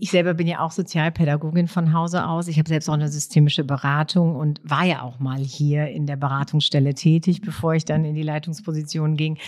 [0.00, 2.48] ich selber bin ja auch Sozialpädagogin von Hause aus.
[2.48, 6.16] Ich habe selbst auch eine systemische Beratung und war ja auch mal hier in der
[6.16, 9.38] Beratungsstelle tätig, bevor ich dann in die Leitungsposition ging.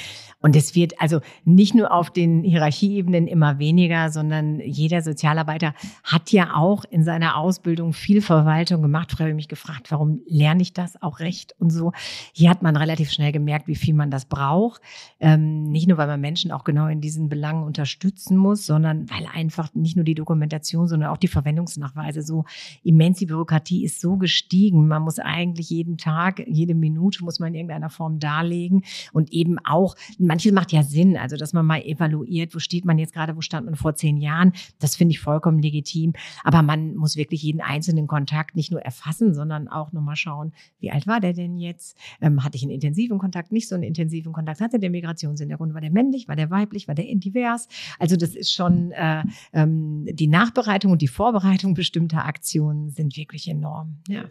[0.40, 6.33] Und es wird also nicht nur auf den Hierarchieebenen immer weniger, sondern jeder Sozialarbeiter hat
[6.33, 9.12] ja auch in seiner Ausbildung viel Verwaltung gemacht.
[9.12, 11.93] Früher habe ich mich gefragt, warum lerne ich das auch recht und so.
[12.33, 14.81] Hier hat man relativ schnell gemerkt, wie viel man das braucht.
[15.19, 19.27] Ähm, nicht nur, weil man Menschen auch genau in diesen Belangen unterstützen muss, sondern weil
[19.35, 22.44] einfach nicht nur die Dokumentation, sondern auch die Verwendungsnachweise so
[22.83, 23.18] immens.
[23.18, 24.87] Die Bürokratie ist so gestiegen.
[24.87, 29.59] Man muss eigentlich jeden Tag, jede Minute muss man in irgendeiner Form darlegen und eben
[29.64, 33.37] auch manches macht ja Sinn, also dass man mal evaluiert, wo steht man jetzt gerade,
[33.37, 34.52] wo stand man vor zehn Jahren.
[34.78, 36.12] Das finde ich vollkommen legitim.
[36.44, 40.90] Aber man muss wirklich jeden einzelnen Kontakt nicht nur erfassen, sondern auch nochmal schauen, wie
[40.90, 41.96] alt war der denn jetzt?
[42.20, 44.61] Ähm, hatte ich einen intensiven Kontakt, nicht so einen intensiven Kontakt?
[44.61, 45.74] Hatte der Migrationshintergrund?
[45.74, 46.28] War der männlich?
[46.28, 46.88] War der weiblich?
[46.88, 47.68] War der indivers?
[47.98, 53.49] Also das ist schon äh, ähm, die Nachbereitung und die Vorbereitung bestimmter Aktionen sind wirklich
[53.49, 53.99] enorm.
[54.09, 54.25] Ja.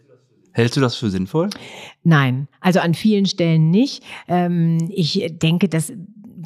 [0.52, 1.50] Hältst du das für sinnvoll?
[2.02, 4.02] Nein, also an vielen Stellen nicht.
[4.26, 5.92] Ähm, ich denke, das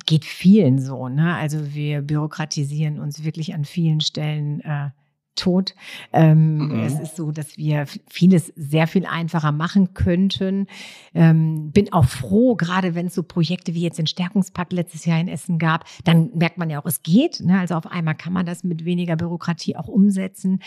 [0.06, 1.08] geht vielen so.
[1.08, 1.34] Ne?
[1.34, 4.90] Also wir bürokratisieren uns wirklich an vielen Stellen äh,
[5.34, 5.74] tot.
[6.12, 6.80] Ähm, mhm.
[6.80, 10.66] Es ist so, dass wir vieles sehr viel einfacher machen könnten.
[11.14, 15.20] Ähm, bin auch froh, gerade wenn es so Projekte wie jetzt den Stärkungspakt letztes Jahr
[15.20, 17.40] in Essen gab, dann merkt man ja auch, es geht.
[17.40, 17.58] Ne?
[17.58, 20.60] Also auf einmal kann man das mit weniger Bürokratie auch umsetzen.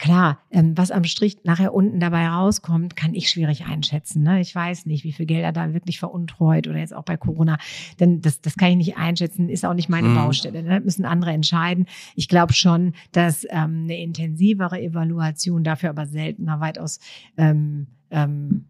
[0.00, 4.22] Klar, ähm, was am Strich nachher unten dabei rauskommt, kann ich schwierig einschätzen.
[4.22, 4.40] Ne?
[4.40, 7.58] Ich weiß nicht, wie viel Geld er da wirklich veruntreut oder jetzt auch bei Corona.
[8.00, 10.14] Denn das, das kann ich nicht einschätzen, ist auch nicht meine mhm.
[10.14, 10.62] Baustelle.
[10.62, 10.80] Ne?
[10.80, 11.84] müssen andere entscheiden.
[12.16, 16.98] Ich glaube schon, dass ähm, eine intensivere Evaluation dafür aber seltener weitaus
[17.36, 18.66] ähm, ähm,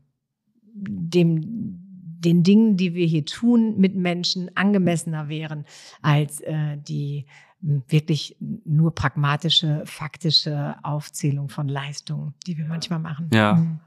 [0.72, 1.86] dem
[2.20, 5.64] den Dingen, die wir hier tun, mit Menschen angemessener wären
[6.02, 7.26] als äh, die
[7.60, 13.30] wirklich nur pragmatische, faktische Aufzählung von Leistungen, die wir manchmal machen.
[13.32, 13.54] Ja.
[13.54, 13.80] Mhm.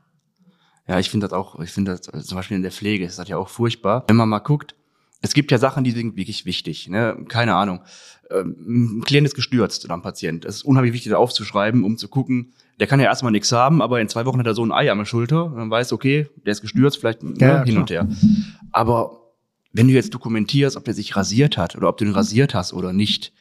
[0.87, 3.29] Ja, ich finde das auch, ich finde das zum Beispiel in der Pflege ist das
[3.29, 4.03] ja auch furchtbar.
[4.07, 4.75] Wenn man mal guckt,
[5.23, 6.89] es gibt ja Sachen, die sind wirklich wichtig.
[6.89, 7.17] Ne?
[7.29, 7.79] Keine Ahnung.
[8.29, 10.43] Ähm, ein Klient ist gestürzt oder ein Patient.
[10.43, 13.81] Es ist unheimlich wichtig, da aufzuschreiben, um zu gucken, der kann ja erstmal nichts haben,
[13.81, 15.93] aber in zwei Wochen hat er so ein Ei am der Schulter und dann weiß,
[15.93, 18.07] okay, der ist gestürzt, vielleicht ja, ne, hin und her.
[18.73, 19.31] Aber
[19.71, 22.73] wenn du jetzt dokumentierst, ob der sich rasiert hat oder ob du ihn rasiert hast
[22.73, 23.31] oder nicht,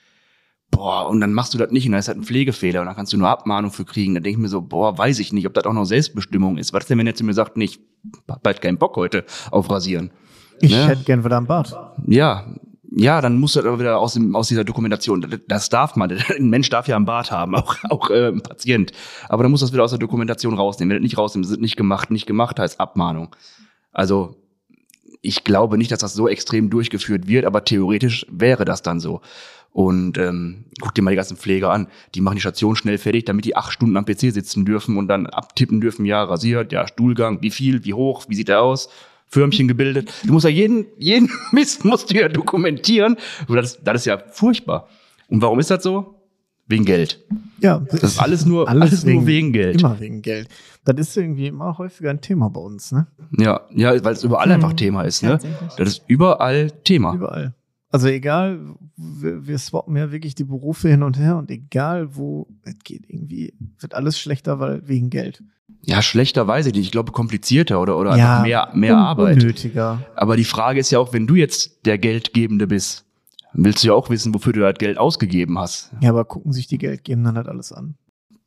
[0.70, 2.94] boah, und dann machst du das nicht und dann ist halt ein Pflegefehler und dann
[2.94, 4.14] kannst du nur Abmahnung für kriegen.
[4.14, 6.72] Da denke ich mir so, boah, weiß ich nicht, ob das auch noch Selbstbestimmung ist.
[6.72, 7.80] Was ist denn, wenn er zu mir sagt, nicht,
[8.42, 10.12] bald keinen Bock heute auf Rasieren?
[10.62, 10.86] Ich ne?
[10.86, 11.76] hätte gern wieder einen Bart.
[12.06, 12.46] Ja,
[12.94, 15.40] ja, dann musst du aber wieder aus, dem, aus dieser Dokumentation.
[15.48, 16.10] Das darf man.
[16.36, 18.92] Ein Mensch darf ja einen Bart haben, auch, auch äh, ein Patient.
[19.28, 20.90] Aber dann muss das wieder aus der Dokumentation rausnehmen.
[20.90, 23.34] Wenn das nicht rausnehmen, sind nicht gemacht, nicht gemacht heißt Abmahnung.
[23.92, 24.36] Also
[25.22, 29.20] ich glaube nicht, dass das so extrem durchgeführt wird, aber theoretisch wäre das dann so.
[29.70, 31.88] Und ähm, guck dir mal die ganzen Pfleger an.
[32.14, 35.08] Die machen die Station schnell fertig, damit die acht Stunden am PC sitzen dürfen und
[35.08, 38.90] dann abtippen dürfen, ja, rasiert, ja, Stuhlgang, wie viel, wie hoch, wie sieht er aus,
[39.32, 40.12] Förmchen gebildet.
[40.24, 43.16] Du musst ja jeden, jeden Mist musst du ja dokumentieren.
[43.48, 44.88] Das, das ist ja furchtbar.
[45.28, 46.16] Und warum ist das so?
[46.66, 47.18] Wegen Geld.
[47.58, 47.80] Ja.
[47.90, 49.80] Das ist alles nur, alles, alles wegen, nur wegen Geld.
[49.80, 50.48] Immer wegen Geld.
[50.84, 53.06] Das ist irgendwie immer häufiger ein Thema bei uns, ne?
[53.38, 55.38] Ja, ja, weil es überall hm, einfach Thema ist, ne?
[55.78, 57.14] Das ist überall Thema.
[57.14, 57.54] Überall.
[57.92, 58.58] Also egal,
[58.96, 63.04] wir, wir swappen ja wirklich die Berufe hin und her und egal wo, es geht
[63.06, 65.44] irgendwie, wird alles schlechter, weil wegen Geld.
[65.84, 66.86] Ja, schlechter weiß ich nicht.
[66.86, 69.42] Ich glaube komplizierter oder, oder ja, mehr, mehr un Arbeit.
[69.42, 70.00] Unnötiger.
[70.16, 73.04] Aber die Frage ist ja auch, wenn du jetzt der Geldgebende bist,
[73.52, 75.92] willst du ja auch wissen, wofür du das Geld ausgegeben hast.
[76.00, 77.96] Ja, aber gucken sich die Geldgebenden halt alles an.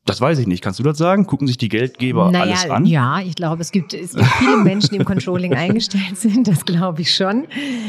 [0.06, 0.62] Das weiß ich nicht.
[0.62, 1.26] Kannst du das sagen?
[1.26, 2.86] Gucken sich die Geldgeber naja, alles an?
[2.86, 6.46] Ja, ich glaube, es gibt, es gibt viele Menschen, die im Controlling eingestellt sind.
[6.46, 7.48] Das glaube ich schon.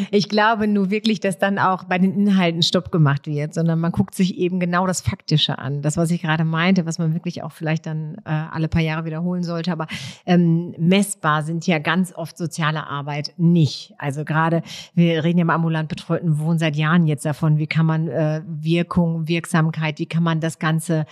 [0.09, 3.91] Ich glaube nur wirklich, dass dann auch bei den Inhalten Stopp gemacht wird, sondern man
[3.91, 5.83] guckt sich eben genau das Faktische an.
[5.83, 9.05] Das, was ich gerade meinte, was man wirklich auch vielleicht dann äh, alle paar Jahre
[9.05, 9.71] wiederholen sollte.
[9.71, 9.85] Aber
[10.25, 13.93] ähm, messbar sind ja ganz oft soziale Arbeit nicht.
[13.99, 14.63] Also gerade,
[14.95, 18.41] wir reden ja im ambulant betreuten Wohnen seit Jahren jetzt davon, wie kann man äh,
[18.47, 21.05] Wirkung, Wirksamkeit, wie kann man das Ganze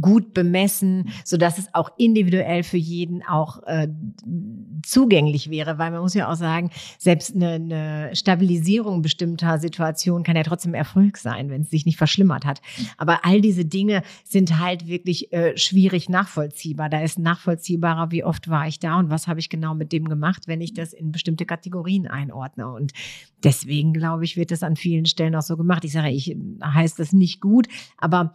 [0.00, 3.88] gut bemessen, so dass es auch individuell für jeden auch äh,
[4.86, 10.36] zugänglich wäre, weil man muss ja auch sagen, selbst eine, eine Stabilisierung bestimmter Situationen kann
[10.36, 12.60] ja trotzdem Erfolg sein, wenn es sich nicht verschlimmert hat.
[12.98, 16.88] Aber all diese Dinge sind halt wirklich äh, schwierig nachvollziehbar.
[16.88, 20.08] Da ist nachvollziehbarer, wie oft war ich da und was habe ich genau mit dem
[20.08, 22.68] gemacht, wenn ich das in bestimmte Kategorien einordne.
[22.68, 22.92] Und
[23.42, 25.84] deswegen glaube ich, wird das an vielen Stellen auch so gemacht.
[25.84, 28.34] Ich sage, ich heißt das nicht gut, aber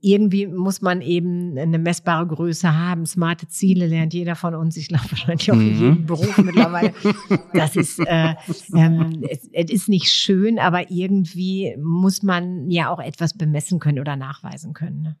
[0.00, 3.06] irgendwie muss man eben eine messbare Größe haben.
[3.06, 4.76] Smarte Ziele lernt jeder von uns.
[4.76, 5.82] Ich glaube wahrscheinlich auch in mhm.
[5.82, 6.92] jedem Beruf mittlerweile.
[7.52, 8.34] Das ist, äh,
[8.74, 13.98] ähm, es, es ist nicht schön, aber irgendwie muss man ja auch etwas bemessen können
[13.98, 15.02] oder nachweisen können.
[15.02, 15.16] Ne?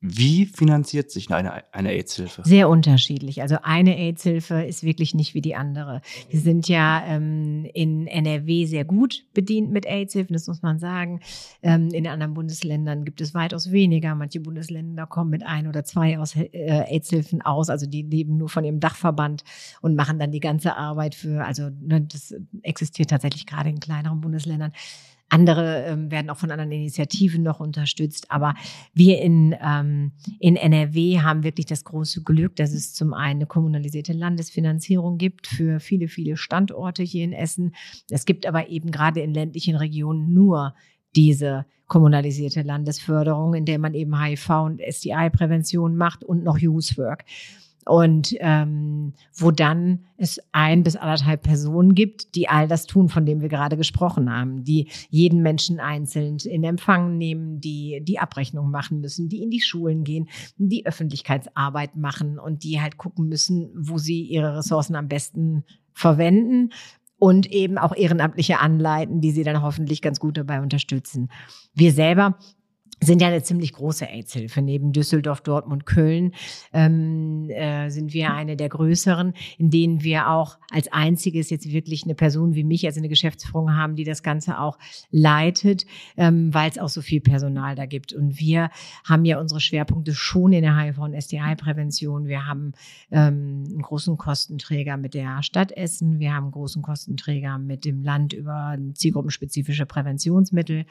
[0.00, 2.42] Wie finanziert sich eine, eine AIDS-Hilfe?
[2.44, 3.40] Sehr unterschiedlich.
[3.40, 6.02] Also eine AIDS-Hilfe ist wirklich nicht wie die andere.
[6.28, 11.20] Wir sind ja ähm, in NRW sehr gut bedient mit AIDS-Hilfen, das muss man sagen.
[11.62, 14.14] Ähm, in anderen Bundesländern gibt es weitaus weniger.
[14.14, 17.70] Manche Bundesländer kommen mit ein oder zwei aus, äh, AIDS-Hilfen aus.
[17.70, 19.44] Also die leben nur von ihrem Dachverband
[19.80, 24.20] und machen dann die ganze Arbeit für, also ne, das existiert tatsächlich gerade in kleineren
[24.20, 24.72] Bundesländern.
[25.28, 28.30] Andere ähm, werden auch von anderen Initiativen noch unterstützt.
[28.30, 28.54] Aber
[28.94, 33.46] wir in, ähm, in NRW haben wirklich das große Glück, dass es zum einen eine
[33.46, 37.74] kommunalisierte Landesfinanzierung gibt für viele, viele Standorte hier in Essen.
[38.08, 40.74] Es gibt aber eben gerade in ländlichen Regionen nur
[41.16, 47.24] diese kommunalisierte Landesförderung, in der man eben HIV und STI-Prävention macht und noch Youth Work.
[47.86, 53.24] Und ähm, wo dann es ein bis anderthalb Personen gibt, die all das tun, von
[53.24, 58.72] dem wir gerade gesprochen haben, die jeden Menschen einzeln in Empfang nehmen, die die Abrechnung
[58.72, 63.70] machen müssen, die in die Schulen gehen, die Öffentlichkeitsarbeit machen und die halt gucken müssen,
[63.76, 66.70] wo sie ihre Ressourcen am besten verwenden
[67.18, 71.30] und eben auch Ehrenamtliche anleiten, die sie dann hoffentlich ganz gut dabei unterstützen.
[71.72, 72.36] Wir selber
[73.02, 74.62] sind ja eine ziemlich große AIDS-Hilfe.
[74.62, 76.32] Neben Düsseldorf, Dortmund, Köln
[76.72, 82.04] ähm, äh, sind wir eine der größeren, in denen wir auch als einziges jetzt wirklich
[82.04, 84.78] eine Person wie mich, also eine Geschäftsführung haben, die das Ganze auch
[85.10, 85.84] leitet,
[86.16, 88.14] ähm, weil es auch so viel Personal da gibt.
[88.14, 88.70] Und wir
[89.04, 92.26] haben ja unsere Schwerpunkte schon in der HIV- und STI-Prävention.
[92.26, 92.72] Wir haben
[93.10, 96.18] ähm, einen großen Kostenträger mit der Stadt Essen.
[96.18, 100.86] Wir haben einen großen Kostenträger mit dem Land über zielgruppenspezifische Präventionsmittel.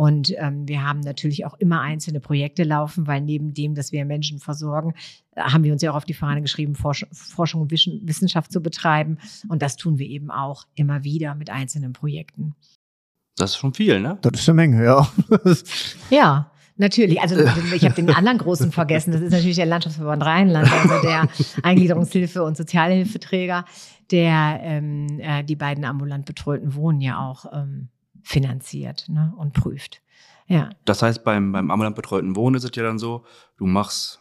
[0.00, 4.06] Und ähm, wir haben natürlich auch immer einzelne Projekte laufen, weil neben dem, dass wir
[4.06, 4.94] Menschen versorgen,
[5.36, 8.62] äh, haben wir uns ja auch auf die Fahne geschrieben, Forsch Forschung und Wissenschaft zu
[8.62, 9.18] betreiben.
[9.50, 12.54] Und das tun wir eben auch immer wieder mit einzelnen Projekten.
[13.36, 14.16] Das ist schon viel, ne?
[14.22, 15.06] Das ist eine Menge, ja.
[16.10, 16.50] ja.
[16.78, 17.36] Natürlich, also
[17.74, 19.12] ich habe den anderen großen vergessen.
[19.12, 21.28] Das ist natürlich der Landschaftsverband Rheinland, also der
[21.62, 23.66] Eingliederungshilfe und Sozialhilfeträger,
[24.10, 27.90] der ähm, äh, die beiden ambulant betreuten Wohnen ja auch ähm,
[28.22, 30.02] finanziert ne, und prüft.
[30.46, 30.70] Ja.
[30.84, 33.24] Das heißt, beim, beim ambulant betreuten Wohnen ist es ja dann so,
[33.56, 34.20] du machst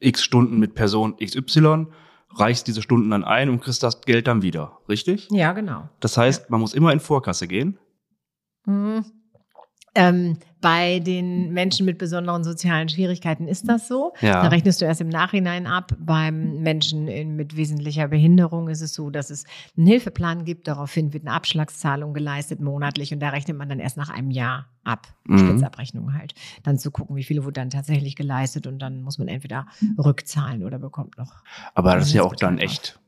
[0.00, 1.86] x Stunden mit Person XY,
[2.30, 5.28] reichst diese Stunden dann ein und kriegst das Geld dann wieder, richtig?
[5.30, 5.88] Ja, genau.
[6.00, 6.46] Das heißt, ja.
[6.50, 7.78] man muss immer in Vorkasse gehen.
[8.66, 9.04] Mhm.
[9.94, 14.14] Ähm, bei den Menschen mit besonderen sozialen Schwierigkeiten ist das so.
[14.22, 14.40] Ja.
[14.40, 15.92] Da rechnest du erst im Nachhinein ab.
[15.98, 19.44] Beim Menschen in, mit wesentlicher Behinderung ist es so, dass es
[19.76, 20.66] einen Hilfeplan gibt.
[20.66, 24.64] Daraufhin wird eine Abschlagszahlung geleistet monatlich und da rechnet man dann erst nach einem Jahr
[24.84, 25.06] ab.
[25.24, 25.36] Mhm.
[25.36, 26.32] Spitzabrechnung halt.
[26.62, 29.66] Dann zu gucken, wie viele wurde dann tatsächlich geleistet und dann muss man entweder
[29.98, 31.42] rückzahlen oder bekommt noch.
[31.74, 32.98] Aber das ist ja auch dann echt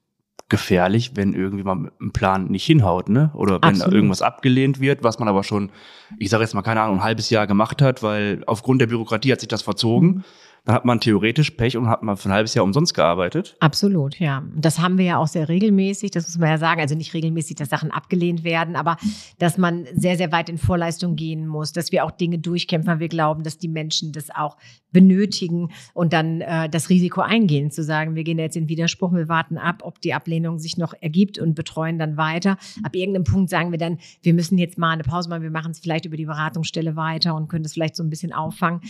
[0.48, 3.30] gefährlich, wenn irgendwie mal ein Plan nicht hinhaut, ne?
[3.34, 3.92] Oder wenn Absolut.
[3.92, 5.70] da irgendwas abgelehnt wird, was man aber schon,
[6.18, 9.32] ich sage jetzt mal keine Ahnung, ein halbes Jahr gemacht hat, weil aufgrund der Bürokratie
[9.32, 10.08] hat sich das verzogen.
[10.08, 10.24] Mhm
[10.66, 13.56] dann hat man theoretisch Pech und hat man für ein halbes Jahr umsonst gearbeitet.
[13.60, 14.42] Absolut, ja.
[14.56, 16.80] Das haben wir ja auch sehr regelmäßig, das muss man ja sagen.
[16.80, 18.96] Also nicht regelmäßig, dass Sachen abgelehnt werden, aber
[19.38, 22.98] dass man sehr, sehr weit in Vorleistung gehen muss, dass wir auch Dinge durchkämpfen, weil
[22.98, 24.56] wir glauben, dass die Menschen das auch
[24.96, 29.28] benötigen und dann äh, das Risiko eingehen, zu sagen, wir gehen jetzt in Widerspruch, wir
[29.28, 32.56] warten ab, ob die Ablehnung sich noch ergibt und betreuen dann weiter.
[32.82, 35.72] Ab irgendeinem Punkt sagen wir dann, wir müssen jetzt mal eine Pause machen, wir machen
[35.72, 38.80] es vielleicht über die Beratungsstelle weiter und können das vielleicht so ein bisschen auffangen.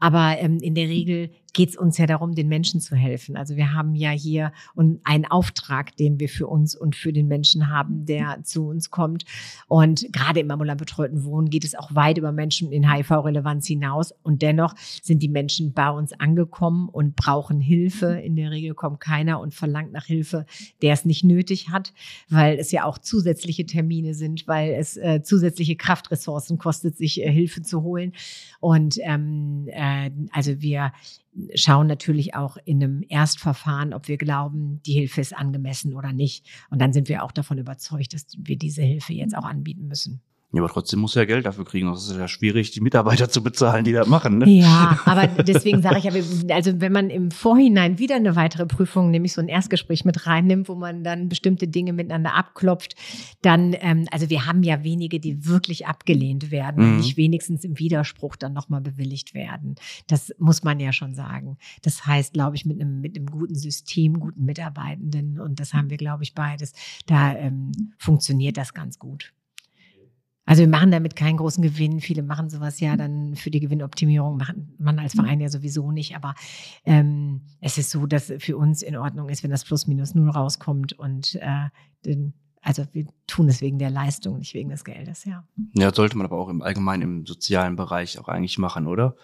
[0.00, 3.36] Aber ähm, in der Regel geht es uns ja darum, den Menschen zu helfen.
[3.36, 4.52] Also wir haben ja hier
[5.04, 9.24] einen Auftrag, den wir für uns und für den Menschen haben, der zu uns kommt.
[9.68, 14.12] Und gerade im ambulant betreuten Wohnen geht es auch weit über Menschen in HIV-Relevanz hinaus.
[14.22, 18.20] Und dennoch sind die Menschen bei uns angekommen und brauchen Hilfe.
[18.20, 20.46] In der Regel kommt keiner und verlangt nach Hilfe,
[20.80, 21.92] der es nicht nötig hat,
[22.28, 27.30] weil es ja auch zusätzliche Termine sind, weil es äh, zusätzliche Kraftressourcen kostet, sich äh,
[27.30, 28.12] Hilfe zu holen.
[28.60, 30.92] Und ähm, äh, also wir
[31.54, 36.46] schauen natürlich auch in einem Erstverfahren, ob wir glauben, die Hilfe ist angemessen oder nicht.
[36.70, 40.22] Und dann sind wir auch davon überzeugt, dass wir diese Hilfe jetzt auch anbieten müssen.
[40.52, 41.86] Ja, aber trotzdem muss er Geld dafür kriegen.
[41.90, 44.36] Das ist ja schwierig, die Mitarbeiter zu bezahlen, die das machen.
[44.38, 44.50] Ne?
[44.50, 46.12] Ja, aber deswegen sage ich ja,
[46.54, 50.68] also wenn man im Vorhinein wieder eine weitere Prüfung, nämlich so ein Erstgespräch mit reinnimmt,
[50.68, 52.96] wo man dann bestimmte Dinge miteinander abklopft,
[53.40, 56.96] dann, ähm, also wir haben ja wenige, die wirklich abgelehnt werden, mhm.
[56.98, 59.76] nicht wenigstens im Widerspruch dann nochmal bewilligt werden.
[60.06, 61.56] Das muss man ja schon sagen.
[61.80, 65.88] Das heißt, glaube ich, mit einem, mit einem guten System, guten Mitarbeitenden, und das haben
[65.88, 66.74] wir, glaube ich, beides,
[67.06, 69.32] da ähm, funktioniert das ganz gut.
[70.44, 72.00] Also wir machen damit keinen großen Gewinn.
[72.00, 76.16] Viele machen sowas ja dann für die Gewinnoptimierung, macht man als Verein ja sowieso nicht.
[76.16, 76.34] Aber
[76.84, 80.30] ähm, es ist so, dass für uns in Ordnung ist, wenn das Plus minus null
[80.30, 81.68] rauskommt und äh,
[82.04, 85.46] den, also wir tun es wegen der Leistung, nicht wegen des Geldes, ja.
[85.74, 89.14] Ja, sollte man aber auch im Allgemeinen im sozialen Bereich auch eigentlich machen, oder?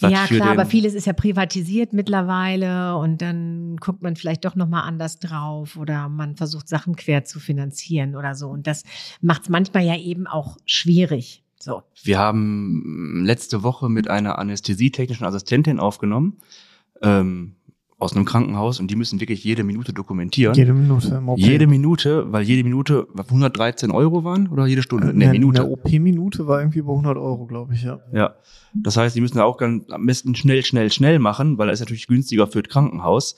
[0.00, 4.82] Ja, klar, aber vieles ist ja privatisiert mittlerweile und dann guckt man vielleicht doch nochmal
[4.82, 8.48] anders drauf oder man versucht Sachen quer zu finanzieren oder so.
[8.48, 8.84] Und das
[9.20, 11.42] macht es manchmal ja eben auch schwierig.
[11.58, 11.82] So.
[12.02, 16.38] Wir haben letzte Woche mit einer anästhesietechnischen Assistentin aufgenommen.
[17.02, 17.56] Ähm,
[18.00, 20.54] aus einem Krankenhaus und die müssen wirklich jede Minute dokumentieren.
[20.54, 21.22] Jede Minute.
[21.36, 25.12] Jede Minute, weil jede Minute 113 Euro waren oder jede Stunde?
[25.14, 25.60] Nee, Minute.
[25.60, 28.00] Eine OP-Minute war irgendwie bei 100 Euro, glaube ich, ja.
[28.12, 28.34] Ja.
[28.74, 31.80] Das heißt, die müssen auch ganz, am besten schnell, schnell, schnell machen, weil er ist
[31.80, 33.36] natürlich günstiger für das Krankenhaus.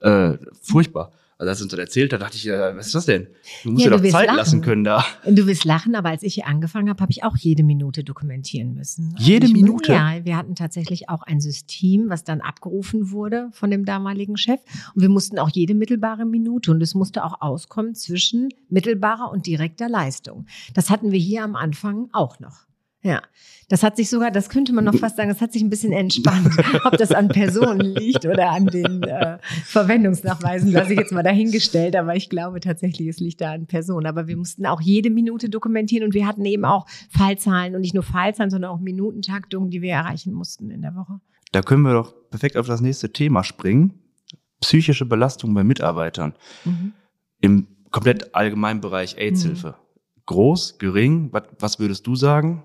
[0.00, 1.12] Äh, furchtbar.
[1.40, 3.28] Also als er uns das erzählt hat, dachte ich, äh, was ist das denn?
[3.62, 4.36] Du musst Ja, du doch Zeit lachen.
[4.36, 5.04] lassen können da.
[5.24, 8.74] Du wirst lachen, aber als ich hier angefangen habe, habe ich auch jede Minute dokumentieren
[8.74, 9.14] müssen.
[9.16, 9.92] Also Jede ich, Minute?
[9.92, 14.58] Ja, wir hatten tatsächlich auch ein System, was dann abgerufen wurde von dem damaligen Chef.
[14.96, 19.46] Und wir mussten auch jede mittelbare Minute und es musste auch auskommen zwischen mittelbarer und
[19.46, 20.46] direkter Leistung.
[20.74, 22.67] Das hatten wir hier am Anfang auch noch.
[23.02, 23.22] Ja,
[23.68, 25.92] das hat sich sogar, das könnte man noch fast sagen, das hat sich ein bisschen
[25.92, 26.50] entspannt.
[26.84, 31.94] Ob das an Personen liegt oder an den äh, Verwendungsnachweisen, lasse ich jetzt mal dahingestellt.
[31.96, 34.06] Aber ich glaube tatsächlich, es liegt da an Personen.
[34.06, 37.94] Aber wir mussten auch jede Minute dokumentieren und wir hatten eben auch Fallzahlen und nicht
[37.94, 41.20] nur Fallzahlen, sondern auch Minutentaktungen, die wir erreichen mussten in der Woche.
[41.52, 43.94] Da können wir doch perfekt auf das nächste Thema springen.
[44.60, 46.34] Psychische Belastung bei Mitarbeitern
[46.64, 46.92] Mhm.
[47.40, 49.76] im komplett allgemeinen Bereich AIDS-Hilfe.
[50.26, 52.64] Groß, gering, was, was würdest du sagen?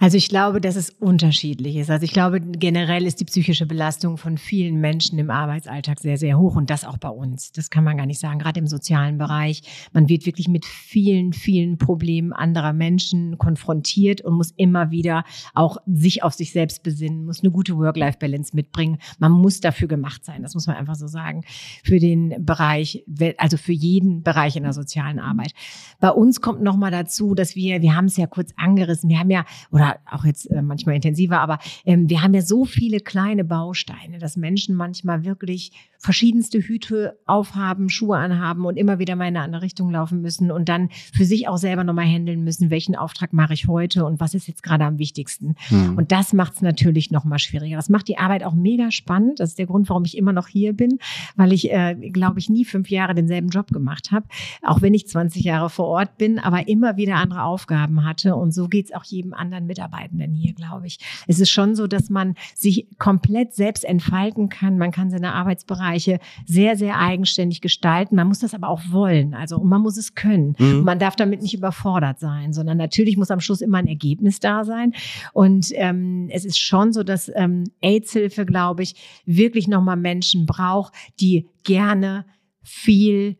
[0.00, 1.90] Also ich glaube, dass es unterschiedlich ist.
[1.90, 6.38] Also ich glaube, generell ist die psychische Belastung von vielen Menschen im Arbeitsalltag sehr, sehr
[6.38, 7.50] hoch und das auch bei uns.
[7.50, 9.62] Das kann man gar nicht sagen, gerade im sozialen Bereich.
[9.92, 15.78] Man wird wirklich mit vielen, vielen Problemen anderer Menschen konfrontiert und muss immer wieder auch
[15.86, 18.98] sich auf sich selbst besinnen, muss eine gute Work-Life-Balance mitbringen.
[19.18, 21.42] Man muss dafür gemacht sein, das muss man einfach so sagen,
[21.82, 23.04] für den Bereich,
[23.36, 25.54] also für jeden Bereich in der sozialen Arbeit.
[25.98, 29.30] Bei uns kommt nochmal dazu, dass wir, wir haben es ja kurz angerissen, wir haben
[29.30, 33.44] ja, oder auch jetzt äh, manchmal intensiver, aber ähm, wir haben ja so viele kleine
[33.44, 39.36] Bausteine, dass Menschen manchmal wirklich verschiedenste Hüte aufhaben, Schuhe anhaben und immer wieder mal in
[39.36, 42.94] eine andere Richtung laufen müssen und dann für sich auch selber nochmal handeln müssen, welchen
[42.94, 45.56] Auftrag mache ich heute und was ist jetzt gerade am wichtigsten.
[45.68, 45.96] Hm.
[45.96, 47.76] Und das macht es natürlich nochmal schwieriger.
[47.76, 49.40] Das macht die Arbeit auch mega spannend.
[49.40, 50.98] Das ist der Grund, warum ich immer noch hier bin,
[51.36, 54.26] weil ich, äh, glaube ich, nie fünf Jahre denselben Job gemacht habe,
[54.62, 58.36] auch wenn ich 20 Jahre vor Ort bin, aber immer wieder andere Aufgaben hatte.
[58.36, 60.98] Und so geht es auch jedem anderen Mitarbeitenden hier, glaube ich.
[61.26, 64.76] Es ist schon so, dass man sich komplett selbst entfalten kann.
[64.76, 68.16] Man kann seine Arbeitsbereiche sehr, sehr eigenständig gestalten.
[68.16, 69.34] Man muss das aber auch wollen.
[69.34, 70.56] Also und man muss es können.
[70.58, 70.82] Mhm.
[70.82, 74.64] Man darf damit nicht überfordert sein, sondern natürlich muss am Schluss immer ein Ergebnis da
[74.64, 74.94] sein.
[75.32, 80.92] Und ähm, es ist schon so, dass ähm, AIDS-Hilfe, glaube ich, wirklich nochmal Menschen braucht,
[81.20, 82.24] die gerne
[82.62, 83.36] viel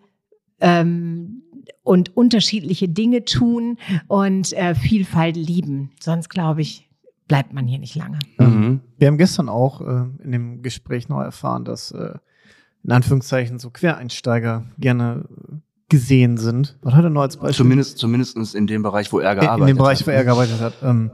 [0.60, 1.42] ähm,
[1.82, 5.90] und unterschiedliche Dinge tun und äh, Vielfalt lieben.
[6.00, 6.88] Sonst, glaube ich,
[7.28, 8.18] bleibt man hier nicht lange.
[8.38, 8.80] Mhm.
[8.98, 12.14] Wir haben gestern auch äh, in dem Gespräch noch erfahren, dass äh,
[12.84, 15.24] in Anführungszeichen so Quereinsteiger gerne
[15.88, 16.78] gesehen sind.
[16.82, 17.56] Was hat er noch als Beispiel?
[17.56, 20.06] Zumindest, zumindest in dem Bereich, wo er in, gearbeitet in dem Bereich, hat.
[20.06, 20.74] wo er gearbeitet hat.
[20.82, 21.10] Ähm,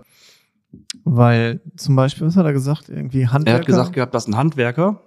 [1.05, 2.89] weil zum Beispiel, was hat er gesagt?
[2.89, 3.57] Irgendwie Handwerker.
[3.57, 5.01] Er hat gesagt gehabt, dass ein Handwerker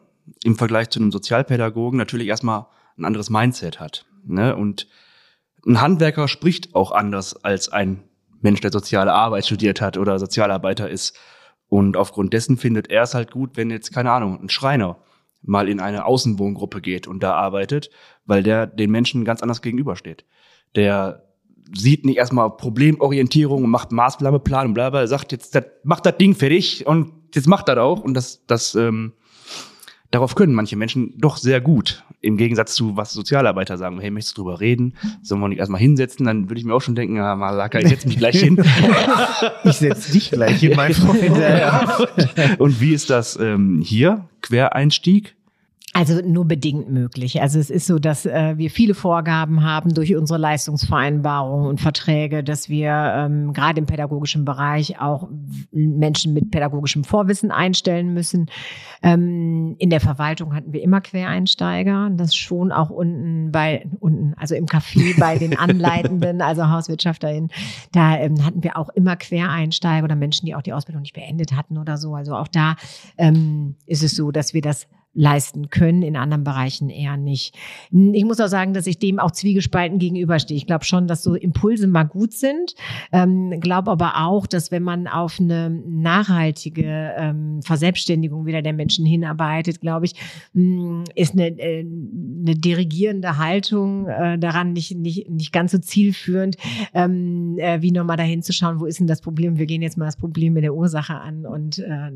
[0.43, 2.67] im Vergleich zu einem Sozialpädagogen natürlich erstmal
[2.97, 4.05] ein anderes Mindset hat.
[4.25, 4.55] Ne?
[4.55, 4.87] Und
[5.67, 8.03] ein Handwerker spricht auch anders als ein
[8.41, 11.17] Mensch, der soziale Arbeit studiert hat oder Sozialarbeiter ist.
[11.67, 14.97] Und aufgrund dessen findet er es halt gut, wenn jetzt, keine Ahnung, ein Schreiner
[15.41, 17.89] mal in eine Außenwohngruppe geht und da arbeitet,
[18.25, 20.25] weil der den Menschen ganz anders gegenübersteht.
[20.75, 21.23] Der
[21.73, 26.17] sieht nicht erstmal Problemorientierung und macht Maßnahmeplan und bla bla, sagt jetzt, das, macht das
[26.17, 28.01] Ding fertig und jetzt macht das auch.
[28.01, 29.13] Und das, das, ähm,
[30.11, 32.03] darauf können manche Menschen doch sehr gut.
[32.21, 34.95] Im Gegensatz zu, was Sozialarbeiter sagen, hey, möchtest du drüber reden?
[35.21, 36.25] Sollen wir nicht erstmal hinsetzen?
[36.25, 38.63] Dann würde ich mir auch schon denken, ja, Malaka, ich setze mich gleich hin.
[39.63, 41.21] Ich setze dich gleich hin, mein Freund.
[42.59, 44.27] Und wie ist das ähm, hier?
[44.41, 45.36] Quereinstieg?
[45.97, 47.41] Also nur bedingt möglich.
[47.41, 52.43] Also es ist so, dass äh, wir viele Vorgaben haben durch unsere Leistungsvereinbarungen und Verträge,
[52.43, 55.27] dass wir ähm, gerade im pädagogischen Bereich auch
[55.71, 58.45] Menschen mit pädagogischem Vorwissen einstellen müssen.
[59.01, 62.11] Ähm, in der Verwaltung hatten wir immer Quereinsteiger.
[62.11, 67.49] Das schon auch unten bei unten, also im Café bei den Anleitenden, also HauswirtschafterInnen,
[67.91, 71.55] da ähm, hatten wir auch immer Quereinsteiger oder Menschen, die auch die Ausbildung nicht beendet
[71.55, 72.13] hatten oder so.
[72.13, 72.75] Also auch da
[73.17, 74.87] ähm, ist es so, dass wir das
[75.17, 77.55] leisten können, in anderen Bereichen eher nicht.
[77.91, 80.55] Ich muss auch sagen, dass ich dem auch zwiegespalten gegenüberstehe.
[80.55, 82.75] Ich glaube schon, dass so Impulse mal gut sind,
[83.11, 89.07] ähm, glaube aber auch, dass wenn man auf eine nachhaltige ähm, Verselbstständigung wieder der Menschen
[89.07, 90.13] hinarbeitet, glaube ich,
[90.53, 96.57] mh, ist eine, äh, eine dirigierende Haltung äh, daran nicht, nicht, nicht ganz so zielführend,
[96.93, 99.57] ähm, äh, wie nochmal dahin zu schauen, wo ist denn das Problem?
[99.57, 102.11] Wir gehen jetzt mal das Problem mit der Ursache an und äh,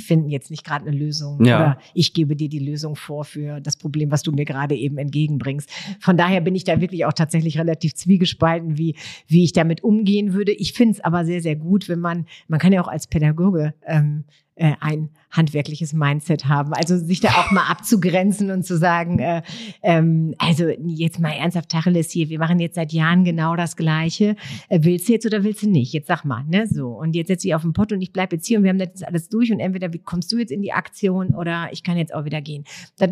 [0.00, 1.44] finden jetzt nicht gerade eine Lösung.
[1.44, 1.56] Ja.
[1.56, 4.98] Oder ich gebe dir die Lösung vor für das Problem, was du mir gerade eben
[4.98, 5.70] entgegenbringst.
[6.00, 8.96] Von daher bin ich da wirklich auch tatsächlich relativ zwiegespalten, wie,
[9.26, 10.52] wie ich damit umgehen würde.
[10.52, 13.74] Ich finde es aber sehr, sehr gut, wenn man, man kann ja auch als Pädagoge
[13.86, 14.24] ähm,
[14.56, 16.72] äh, ein handwerkliches Mindset haben.
[16.72, 19.42] Also sich da auch mal abzugrenzen und zu sagen, äh,
[19.82, 24.36] ähm, also jetzt mal ernsthaft Tacheles hier, wir machen jetzt seit Jahren genau das Gleiche.
[24.68, 25.92] Äh, willst du jetzt oder willst du nicht?
[25.92, 26.66] Jetzt sag mal, ne?
[26.66, 26.88] So.
[26.88, 28.78] Und jetzt setze ich auf den Pott und ich bleibe jetzt hier und wir haben
[28.78, 31.96] das jetzt alles durch und entweder kommst du jetzt in die Aktion oder ich kann
[31.96, 32.64] jetzt auch wieder gehen.
[32.98, 33.10] Das,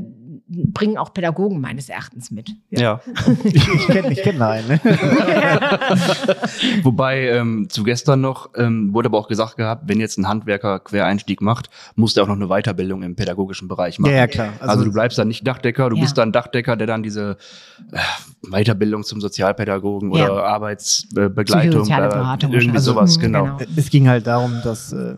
[0.48, 2.50] bringen auch Pädagogen meines Erachtens mit.
[2.70, 3.00] Ja.
[3.44, 4.68] Ich, ich kenne ich kenn einen.
[4.68, 4.80] Ne?
[6.82, 10.80] Wobei ähm, zu gestern noch ähm, wurde aber auch gesagt gehabt, wenn jetzt ein Handwerker
[10.80, 14.12] Quereinstieg macht, muss der auch noch eine Weiterbildung im pädagogischen Bereich machen.
[14.12, 14.52] Ja, ja, klar.
[14.60, 16.02] Also, du bleibst dann nicht Dachdecker, du Ja.
[16.02, 17.38] bist dann Dachdecker, der dann diese
[17.92, 17.98] äh,
[18.50, 20.24] Weiterbildung zum Sozialpädagogen Ja.
[20.30, 22.82] oder Arbeitsbegleitung, äh, Beratung irgendwie wahrscheinlich.
[22.82, 23.44] sowas, Mhm, genau.
[23.56, 23.58] genau.
[23.76, 25.16] Es ging halt darum, dass äh,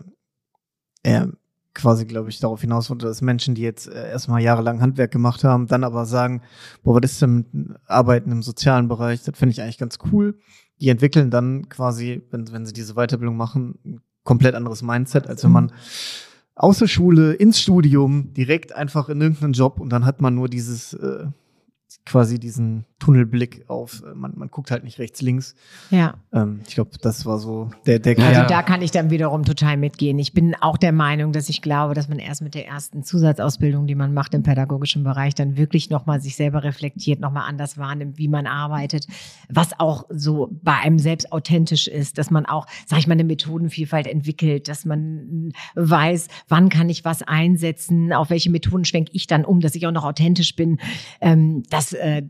[1.03, 1.29] er
[1.73, 5.43] quasi, glaube ich, darauf hinaus wollte, dass Menschen, die jetzt äh, erstmal jahrelang Handwerk gemacht
[5.43, 6.41] haben, dann aber sagen,
[6.83, 7.45] boah, was ist denn mit
[7.85, 9.23] Arbeiten im sozialen Bereich?
[9.23, 10.39] Das finde ich eigentlich ganz cool.
[10.81, 15.43] Die entwickeln dann quasi, wenn, wenn sie diese Weiterbildung machen, ein komplett anderes Mindset, als
[15.43, 15.71] wenn man
[16.57, 20.49] aus der Schule ins Studium direkt einfach in irgendeinen Job und dann hat man nur
[20.49, 21.27] dieses äh,
[22.05, 25.55] quasi diesen Tunnelblick auf, äh, man, man guckt halt nicht rechts, links.
[25.91, 26.15] Ja.
[26.33, 28.47] Ähm, ich glaube, das war so der, der Also Kern.
[28.47, 30.17] da kann ich dann wiederum total mitgehen.
[30.17, 33.85] Ich bin auch der Meinung, dass ich glaube, dass man erst mit der ersten Zusatzausbildung,
[33.85, 38.17] die man macht im pädagogischen Bereich, dann wirklich nochmal sich selber reflektiert, nochmal anders wahrnimmt,
[38.17, 39.07] wie man arbeitet,
[39.47, 43.23] was auch so bei einem selbst authentisch ist, dass man auch, sag ich mal, eine
[43.23, 49.27] Methodenvielfalt entwickelt, dass man weiß, wann kann ich was einsetzen, auf welche Methoden schwenke ich
[49.27, 50.79] dann um, dass ich auch noch authentisch bin.
[51.21, 52.23] Ähm, das, äh,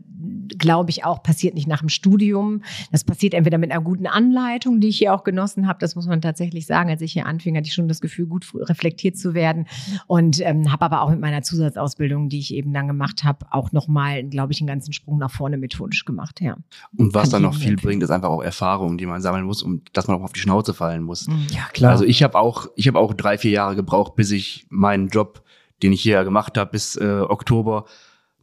[0.58, 2.62] glaube ich, auch passiert nicht nach dem Studium.
[2.92, 5.78] Das passiert entweder mit einer guten Anleitung, die ich hier auch genossen habe.
[5.80, 6.90] Das muss man tatsächlich sagen.
[6.90, 9.66] Als ich hier anfing, hatte ich schon das Gefühl, gut reflektiert zu werden.
[10.06, 13.72] Und ähm, habe aber auch mit meiner Zusatzausbildung, die ich eben dann gemacht habe, auch
[13.72, 16.40] nochmal, glaube ich, einen ganzen Sprung nach vorne methodisch gemacht.
[16.40, 16.56] Ja.
[16.96, 17.76] Und was Kann dann noch viel empfehlen.
[17.76, 20.40] bringt, ist einfach auch Erfahrung, die man sammeln muss, um dass man auch auf die
[20.40, 21.28] Schnauze fallen muss.
[21.50, 21.92] ja, klar.
[21.92, 25.42] Also ich habe auch, ich habe auch drei, vier Jahre gebraucht, bis ich meinen Job,
[25.82, 27.84] den ich hier gemacht habe, bis äh, Oktober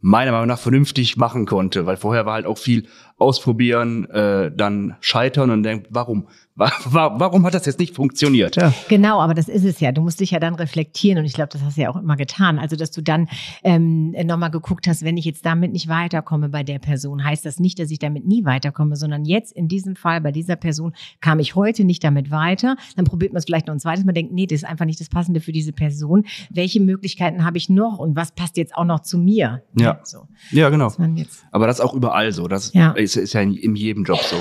[0.06, 2.86] meiner Meinung nach vernünftig machen konnte, weil vorher war halt auch viel
[3.18, 8.56] ausprobieren, äh, dann scheitern und denken, warum, Wa- wa- warum hat das jetzt nicht funktioniert?
[8.56, 8.72] ja.
[8.88, 9.92] Genau, aber das ist es ja.
[9.92, 12.16] Du musst dich ja dann reflektieren und ich glaube, das hast du ja auch immer
[12.16, 12.58] getan.
[12.58, 13.28] Also, dass du dann
[13.62, 17.60] ähm, nochmal geguckt hast, wenn ich jetzt damit nicht weiterkomme bei der Person, heißt das
[17.60, 21.40] nicht, dass ich damit nie weiterkomme, sondern jetzt in diesem Fall bei dieser Person kam
[21.40, 22.76] ich heute nicht damit weiter.
[22.96, 25.00] Dann probiert man es vielleicht noch ein zweites Mal, denkt, nee, das ist einfach nicht
[25.00, 26.24] das Passende für diese Person.
[26.48, 29.62] Welche Möglichkeiten habe ich noch und was passt jetzt auch noch zu mir?
[29.78, 30.00] Ja.
[30.04, 30.20] So,
[30.52, 30.90] Ja, genau.
[31.16, 32.48] jetzt Aber das ist auch überall so.
[32.48, 32.94] Das Ja.
[33.06, 34.36] Ist, ist ja in, in jedem Job so.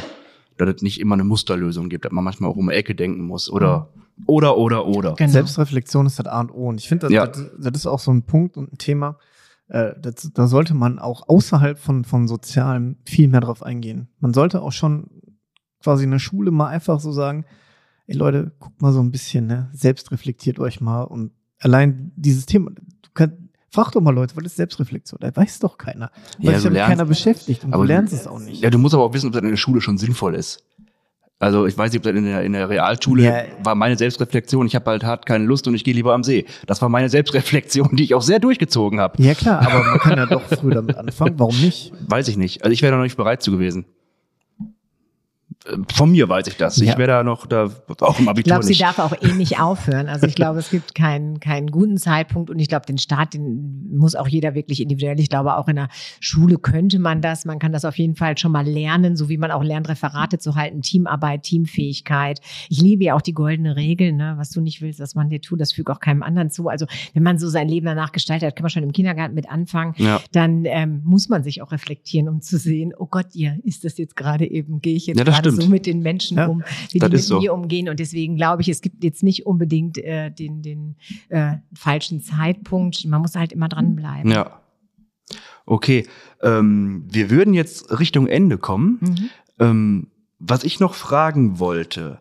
[0.57, 3.23] Dass es nicht immer eine Musterlösung gibt, dass man manchmal auch um die Ecke denken
[3.23, 3.49] muss.
[3.49, 3.89] Oder,
[4.25, 5.13] oder, oder, oder.
[5.15, 5.31] genau.
[5.31, 6.69] Selbstreflexion ist das A und O.
[6.69, 7.27] Und ich finde, das, Ja.
[7.27, 9.17] das, das ist auch so ein Punkt und ein Thema,
[9.67, 14.07] äh, das, da sollte man auch außerhalb von, von Sozialem viel mehr drauf eingehen.
[14.19, 15.09] Man sollte auch schon
[15.83, 17.45] quasi in der Schule mal einfach so sagen,
[18.07, 19.69] ey Leute, guckt mal so ein bisschen, ne?
[19.73, 23.35] selbst reflektiert euch mal und allein dieses Thema, du kannst,
[23.75, 25.19] frag doch mal Leute, was ist Selbstreflexion?
[25.21, 26.09] Das weiß doch keiner.
[26.39, 28.61] Weil Ja, sich damit lernst- keiner beschäftigt und aber du du- lernst es auch nicht.
[28.61, 30.63] Ja, du musst aber auch wissen, ob das in der Schule schon sinnvoll ist.
[31.37, 33.43] Also ich weiß nicht, ob das in der, in der Realschule Ja.
[33.61, 36.45] war meine Selbstreflexion, ich habe halt hart keine Lust und ich gehe lieber am See.
[36.65, 39.21] Das war meine Selbstreflexion, die ich auch sehr durchgezogen habe.
[39.21, 41.35] Ja klar, aber man kann ja doch früh damit anfangen.
[41.37, 41.91] Warum nicht?
[42.07, 42.63] Weiß ich nicht.
[42.63, 43.85] Also ich wäre da noch nicht bereit zu gewesen.
[45.93, 46.77] Von mir weiß ich das.
[46.77, 46.91] Ja.
[46.91, 47.69] Ich wäre da noch da
[48.01, 50.07] auch im Ich Abitur glaube, sie darf auch eh nicht aufhören.
[50.07, 53.87] Also ich glaube, es gibt keinen, keinen guten Zeitpunkt und ich glaube, den Start, den
[53.95, 55.19] muss auch jeder wirklich individuell.
[55.19, 55.89] Ich glaube, auch in der
[56.19, 57.45] Schule könnte man das.
[57.45, 60.37] Man kann das auf jeden Fall schon mal lernen, so wie man auch lernt, Referate
[60.37, 62.41] zu halten, Teamarbeit, Teamfähigkeit.
[62.69, 64.35] Ich liebe ja auch die goldene Regel, ne?
[64.37, 66.67] was du nicht willst, was man dir tut, das fügt auch keinem anderen zu.
[66.67, 69.49] Also wenn man so sein Leben danach gestaltet hat, kann man schon im Kindergarten mit
[69.49, 70.21] anfangen Ja.
[70.31, 73.97] dann ähm, muss man sich auch reflektieren, um zu sehen, oh Gott, ihr, ist das
[73.97, 75.63] jetzt gerade eben, gehe ich jetzt Ja, das gerade stimmt.
[75.63, 77.39] so mit den Menschen Ja, um, wie die mit so.
[77.39, 77.89] mir umgehen.
[77.89, 80.95] Und deswegen glaube ich, es gibt jetzt nicht unbedingt äh, den, den
[81.29, 83.05] äh, falschen Zeitpunkt.
[83.05, 84.31] Man muss halt immer dranbleiben.
[84.31, 84.61] Ja.
[85.65, 86.05] Okay.
[86.41, 88.99] Ähm, wir würden jetzt Richtung Ende kommen.
[89.01, 89.29] Mhm.
[89.59, 90.07] Ähm,
[90.39, 92.19] was ich noch fragen wollte,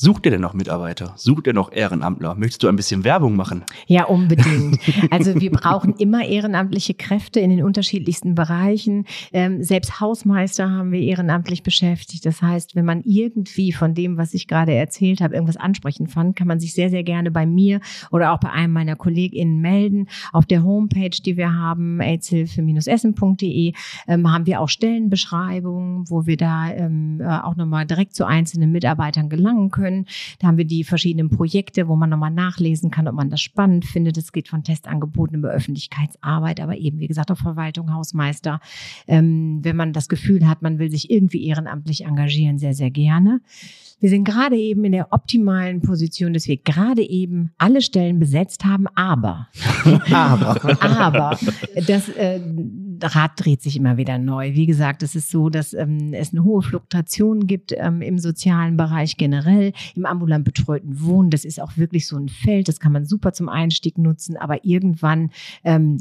[0.00, 1.12] sucht ihr denn noch Mitarbeiter?
[1.16, 2.36] Sucht ihr noch Ehrenamtler?
[2.36, 3.64] Möchtest du ein bisschen Werbung machen?
[3.86, 4.78] Ja, unbedingt.
[5.10, 9.06] Also wir brauchen immer ehrenamtliche Kräfte in den unterschiedlichsten Bereichen.
[9.32, 12.26] Ähm, selbst Hausmeister haben wir ehrenamtlich beschäftigt.
[12.26, 16.36] Das heißt, wenn man irgendwie von dem, was ich gerade erzählt habe, irgendwas ansprechend fand,
[16.36, 17.80] kann man sich sehr, sehr gerne bei mir
[18.10, 20.08] oder auch bei einem meiner KollegInnen melden.
[20.32, 23.72] Auf der Homepage, die wir haben, aidshilfe-essen.de,
[24.06, 28.70] ähm, haben wir auch Stellenbeschreibungen, wo wir da ähm, äh, auch nochmal direkt zu einzelnen
[28.70, 29.87] Mitarbeitern gelangen können.
[30.38, 33.84] Da haben wir die verschiedenen Projekte, wo man nochmal nachlesen kann, ob man das spannend
[33.84, 34.16] findet.
[34.16, 38.60] Es geht von Testangeboten über Öffentlichkeitsarbeit, aber eben, wie gesagt, auch Verwaltung, Hausmeister.
[39.06, 43.40] Ähm, wenn man das Gefühl hat, man will sich irgendwie ehrenamtlich engagieren, sehr, sehr gerne.
[44.00, 48.64] Wir sind gerade eben in der optimalen Position, dass wir gerade eben alle Stellen besetzt
[48.64, 49.48] haben, aber
[50.12, 50.82] Aber.
[50.82, 51.38] aber
[51.86, 52.40] das äh,
[53.02, 54.54] Rad dreht sich immer wieder neu.
[54.54, 58.76] Wie gesagt, es ist so, dass ähm, es eine hohe Fluktuation gibt ähm, im sozialen
[58.76, 61.30] Bereich generell, im ambulant betreuten Wohnen.
[61.30, 64.64] Das ist auch wirklich so ein Feld, das kann man super zum Einstieg nutzen, aber
[64.64, 65.30] irgendwann
[65.64, 65.98] ähm,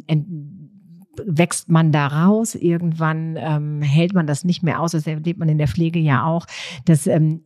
[1.26, 2.56] wächst man da raus.
[2.56, 4.92] Irgendwann ähm, hält man das nicht mehr aus.
[4.92, 6.46] Das erlebt man in der Pflege ja auch.
[6.86, 7.42] Das ähm,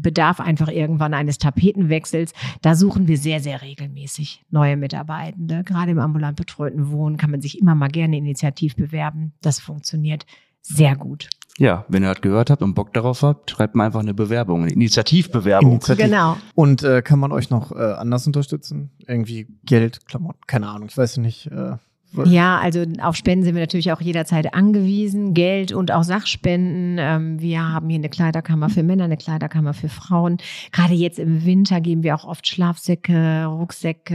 [0.00, 2.32] bedarf einfach irgendwann eines Tapetenwechsels.
[2.62, 5.64] Da suchen wir sehr, sehr regelmäßig neue Mitarbeitende.
[5.64, 9.32] Gerade im ambulant betreuten Wohnen kann man sich immer mal gerne initiativ bewerben.
[9.40, 10.26] Das funktioniert
[10.62, 11.28] sehr gut.
[11.58, 14.62] Ja, wenn ihr das gehört habt und Bock darauf habt, schreibt mal einfach eine Bewerbung,
[14.62, 15.72] eine Initiativbewerbung.
[15.72, 16.04] Initiativ.
[16.04, 16.36] Genau.
[16.54, 18.90] Und äh, kann man euch noch äh, anders unterstützen?
[19.06, 21.46] Irgendwie Geld, Klamotten, keine Ahnung, ich weiß nicht.
[21.46, 21.76] Äh,
[22.24, 26.96] ja, also auf Spenden sind wir natürlich auch jederzeit angewiesen, Geld und auch Sachspenden.
[26.98, 30.38] Ähm, wir haben hier eine Kleiderkammer für Männer, eine Kleiderkammer für Frauen.
[30.72, 34.14] Gerade jetzt im Winter geben wir auch oft Schlafsäcke, Rucksäcke,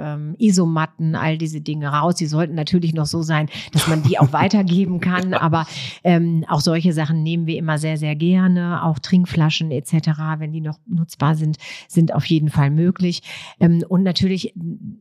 [0.00, 2.16] ähm, Isomatten, all diese Dinge raus.
[2.16, 5.34] Die sollten natürlich noch so sein, dass man die auch weitergeben kann.
[5.34, 5.66] Aber
[6.04, 8.84] ähm, auch solche Sachen nehmen wir immer sehr, sehr gerne.
[8.84, 11.56] Auch Trinkflaschen etc., wenn die noch nutzbar sind,
[11.88, 13.22] sind auf jeden Fall möglich.
[13.58, 14.54] Und natürlich,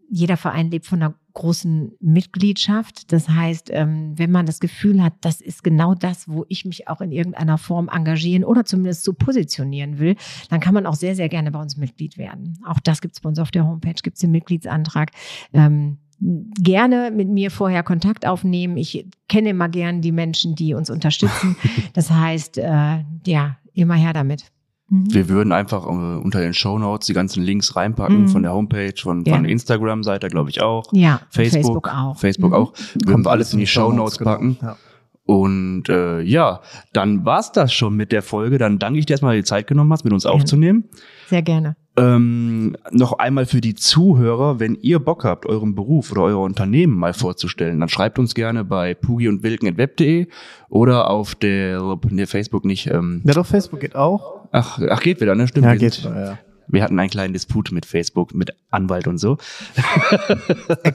[0.09, 3.13] jeder Verein lebt von einer großen Mitgliedschaft.
[3.13, 6.89] Das heißt, ähm, wenn man das Gefühl hat, das ist genau das, wo ich mich
[6.89, 10.15] auch in irgendeiner Form engagieren oder zumindest so positionieren will,
[10.49, 12.59] dann kann man auch sehr, sehr gerne bei uns Mitglied werden.
[12.65, 15.11] Auch das gibt es bei uns auf der Homepage, gibt es den Mitgliedsantrag.
[15.53, 18.75] Ähm, gerne mit mir vorher Kontakt aufnehmen.
[18.75, 21.55] Ich kenne immer gern die Menschen, die uns unterstützen.
[21.93, 24.51] Das heißt, äh, ja, immer her damit.
[24.89, 25.13] Mhm.
[25.13, 28.27] Wir würden einfach äh, unter den Show Notes die ganzen Links reinpacken mhm.
[28.29, 29.35] von der Homepage, von, ja.
[29.35, 30.91] von der Instagram-Seite, glaube ich auch.
[30.91, 32.17] Ja, Facebook, Facebook auch.
[32.17, 32.55] Facebook mhm.
[32.55, 32.73] auch.
[33.05, 34.31] Würden wir alles in die Show Notes genau.
[34.31, 34.57] packen.
[34.61, 34.77] Ja.
[35.29, 36.61] Und äh, ja,
[36.91, 38.57] dann war's das schon mit der Folge.
[38.57, 40.85] Dann danke ich dir erstmal, dass du die Zeit genommen hast, mit uns aufzunehmen.
[41.27, 41.75] Sehr gerne.
[41.97, 46.95] Ähm, noch einmal für die Zuhörer, wenn ihr Bock habt, euren Beruf oder euer Unternehmen
[46.95, 50.27] mal vorzustellen, dann schreibt uns gerne bei pugi und wilken.web.de
[50.69, 52.87] oder auf der, ne, Facebook nicht.
[52.87, 54.38] Ähm, ja, doch, Facebook geht auch.
[54.51, 55.47] Ach, ach geht wieder, ne?
[55.47, 55.65] Stimmt.
[55.65, 56.03] Ja, geht.
[56.03, 56.37] Ja.
[56.71, 59.37] Wir hatten einen kleinen Disput mit Facebook, mit Anwalt und so.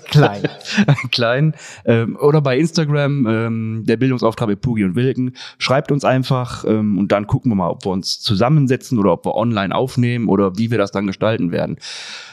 [0.07, 0.43] Klein.
[1.11, 1.55] Klein.
[1.85, 5.37] Ähm, oder bei Instagram, ähm, der Bildungsauftrag mit Pugi und Wilken.
[5.59, 9.27] Schreibt uns einfach ähm, und dann gucken wir mal, ob wir uns zusammensetzen oder ob
[9.27, 11.77] wir online aufnehmen oder wie wir das dann gestalten werden.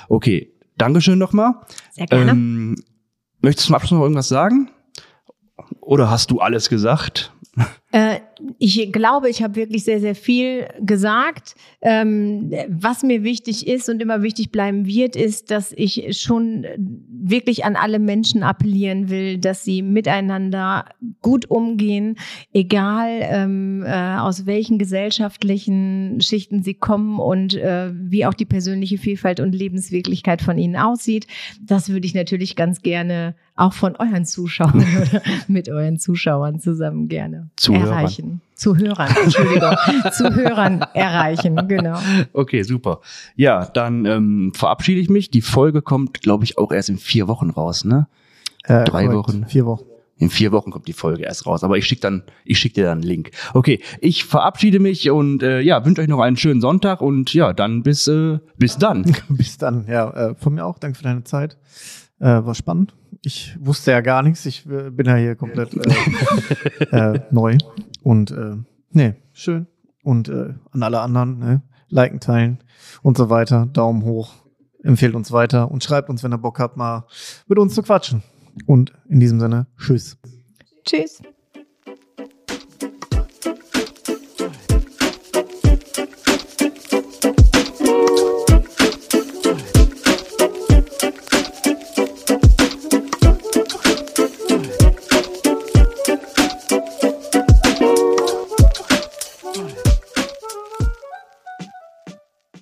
[0.07, 1.55] Okay, Dankeschön nochmal.
[1.91, 2.31] Sehr gerne.
[2.31, 2.75] Ähm,
[3.41, 4.69] möchtest du zum Abschluss noch irgendwas sagen?
[5.79, 7.33] Oder hast du alles gesagt?
[7.91, 8.19] Äh,
[8.57, 11.55] ich glaube, ich habe wirklich sehr, sehr viel gesagt.
[11.81, 17.65] Ähm, was mir wichtig ist und immer wichtig bleiben wird, ist, dass ich schon wirklich
[17.65, 20.85] an alle Menschen appellieren will, dass sie miteinander
[21.21, 22.17] gut umgehen,
[22.53, 28.97] egal ähm, äh, aus welchen gesellschaftlichen Schichten sie kommen und äh, wie auch die persönliche
[28.97, 31.27] Vielfalt und Lebenswirklichkeit von ihnen aussieht.
[31.61, 37.07] Das würde ich natürlich ganz gerne auch von euren Zuschauern oder mit euren Zuschauern zusammen
[37.07, 37.87] gerne Zuhörern.
[37.87, 38.41] erreichen.
[38.55, 39.75] Zuhörern, Entschuldigung,
[40.11, 41.97] Zuhörern erreichen, genau.
[42.33, 43.01] Okay, super.
[43.35, 45.31] Ja, dann ähm, verabschiede ich mich.
[45.31, 48.07] Die Folge kommt, glaube ich, auch erst in vier Wochen raus, ne?
[48.65, 49.13] Äh, Drei korrekt.
[49.13, 49.45] Wochen.
[49.47, 49.85] Vier Wochen.
[50.17, 52.83] In vier Wochen kommt die Folge erst raus, aber ich schicke dann, ich schicke dir
[52.83, 53.31] dann einen Link.
[53.55, 57.53] Okay, ich verabschiede mich und äh, ja, wünsche euch noch einen schönen Sonntag und ja,
[57.53, 59.11] dann bis äh, bis dann.
[59.29, 60.77] bis dann, ja, äh, von mir auch.
[60.77, 61.57] Danke für deine Zeit.
[62.21, 62.93] Äh, war spannend.
[63.23, 64.45] Ich wusste ja gar nichts.
[64.45, 67.57] Ich äh, bin ja hier komplett äh, äh, neu.
[68.03, 68.57] Und äh,
[68.91, 69.65] nee, schön.
[70.03, 71.61] Und äh, an alle anderen, ne?
[71.89, 72.59] liken, teilen
[73.01, 73.67] und so weiter.
[73.73, 74.35] Daumen hoch.
[74.83, 77.05] Empfehlt uns weiter und schreibt uns, wenn ihr Bock habt, mal
[77.47, 78.21] mit uns zu quatschen.
[78.67, 80.17] Und in diesem Sinne, tschüss.
[80.85, 81.23] Tschüss.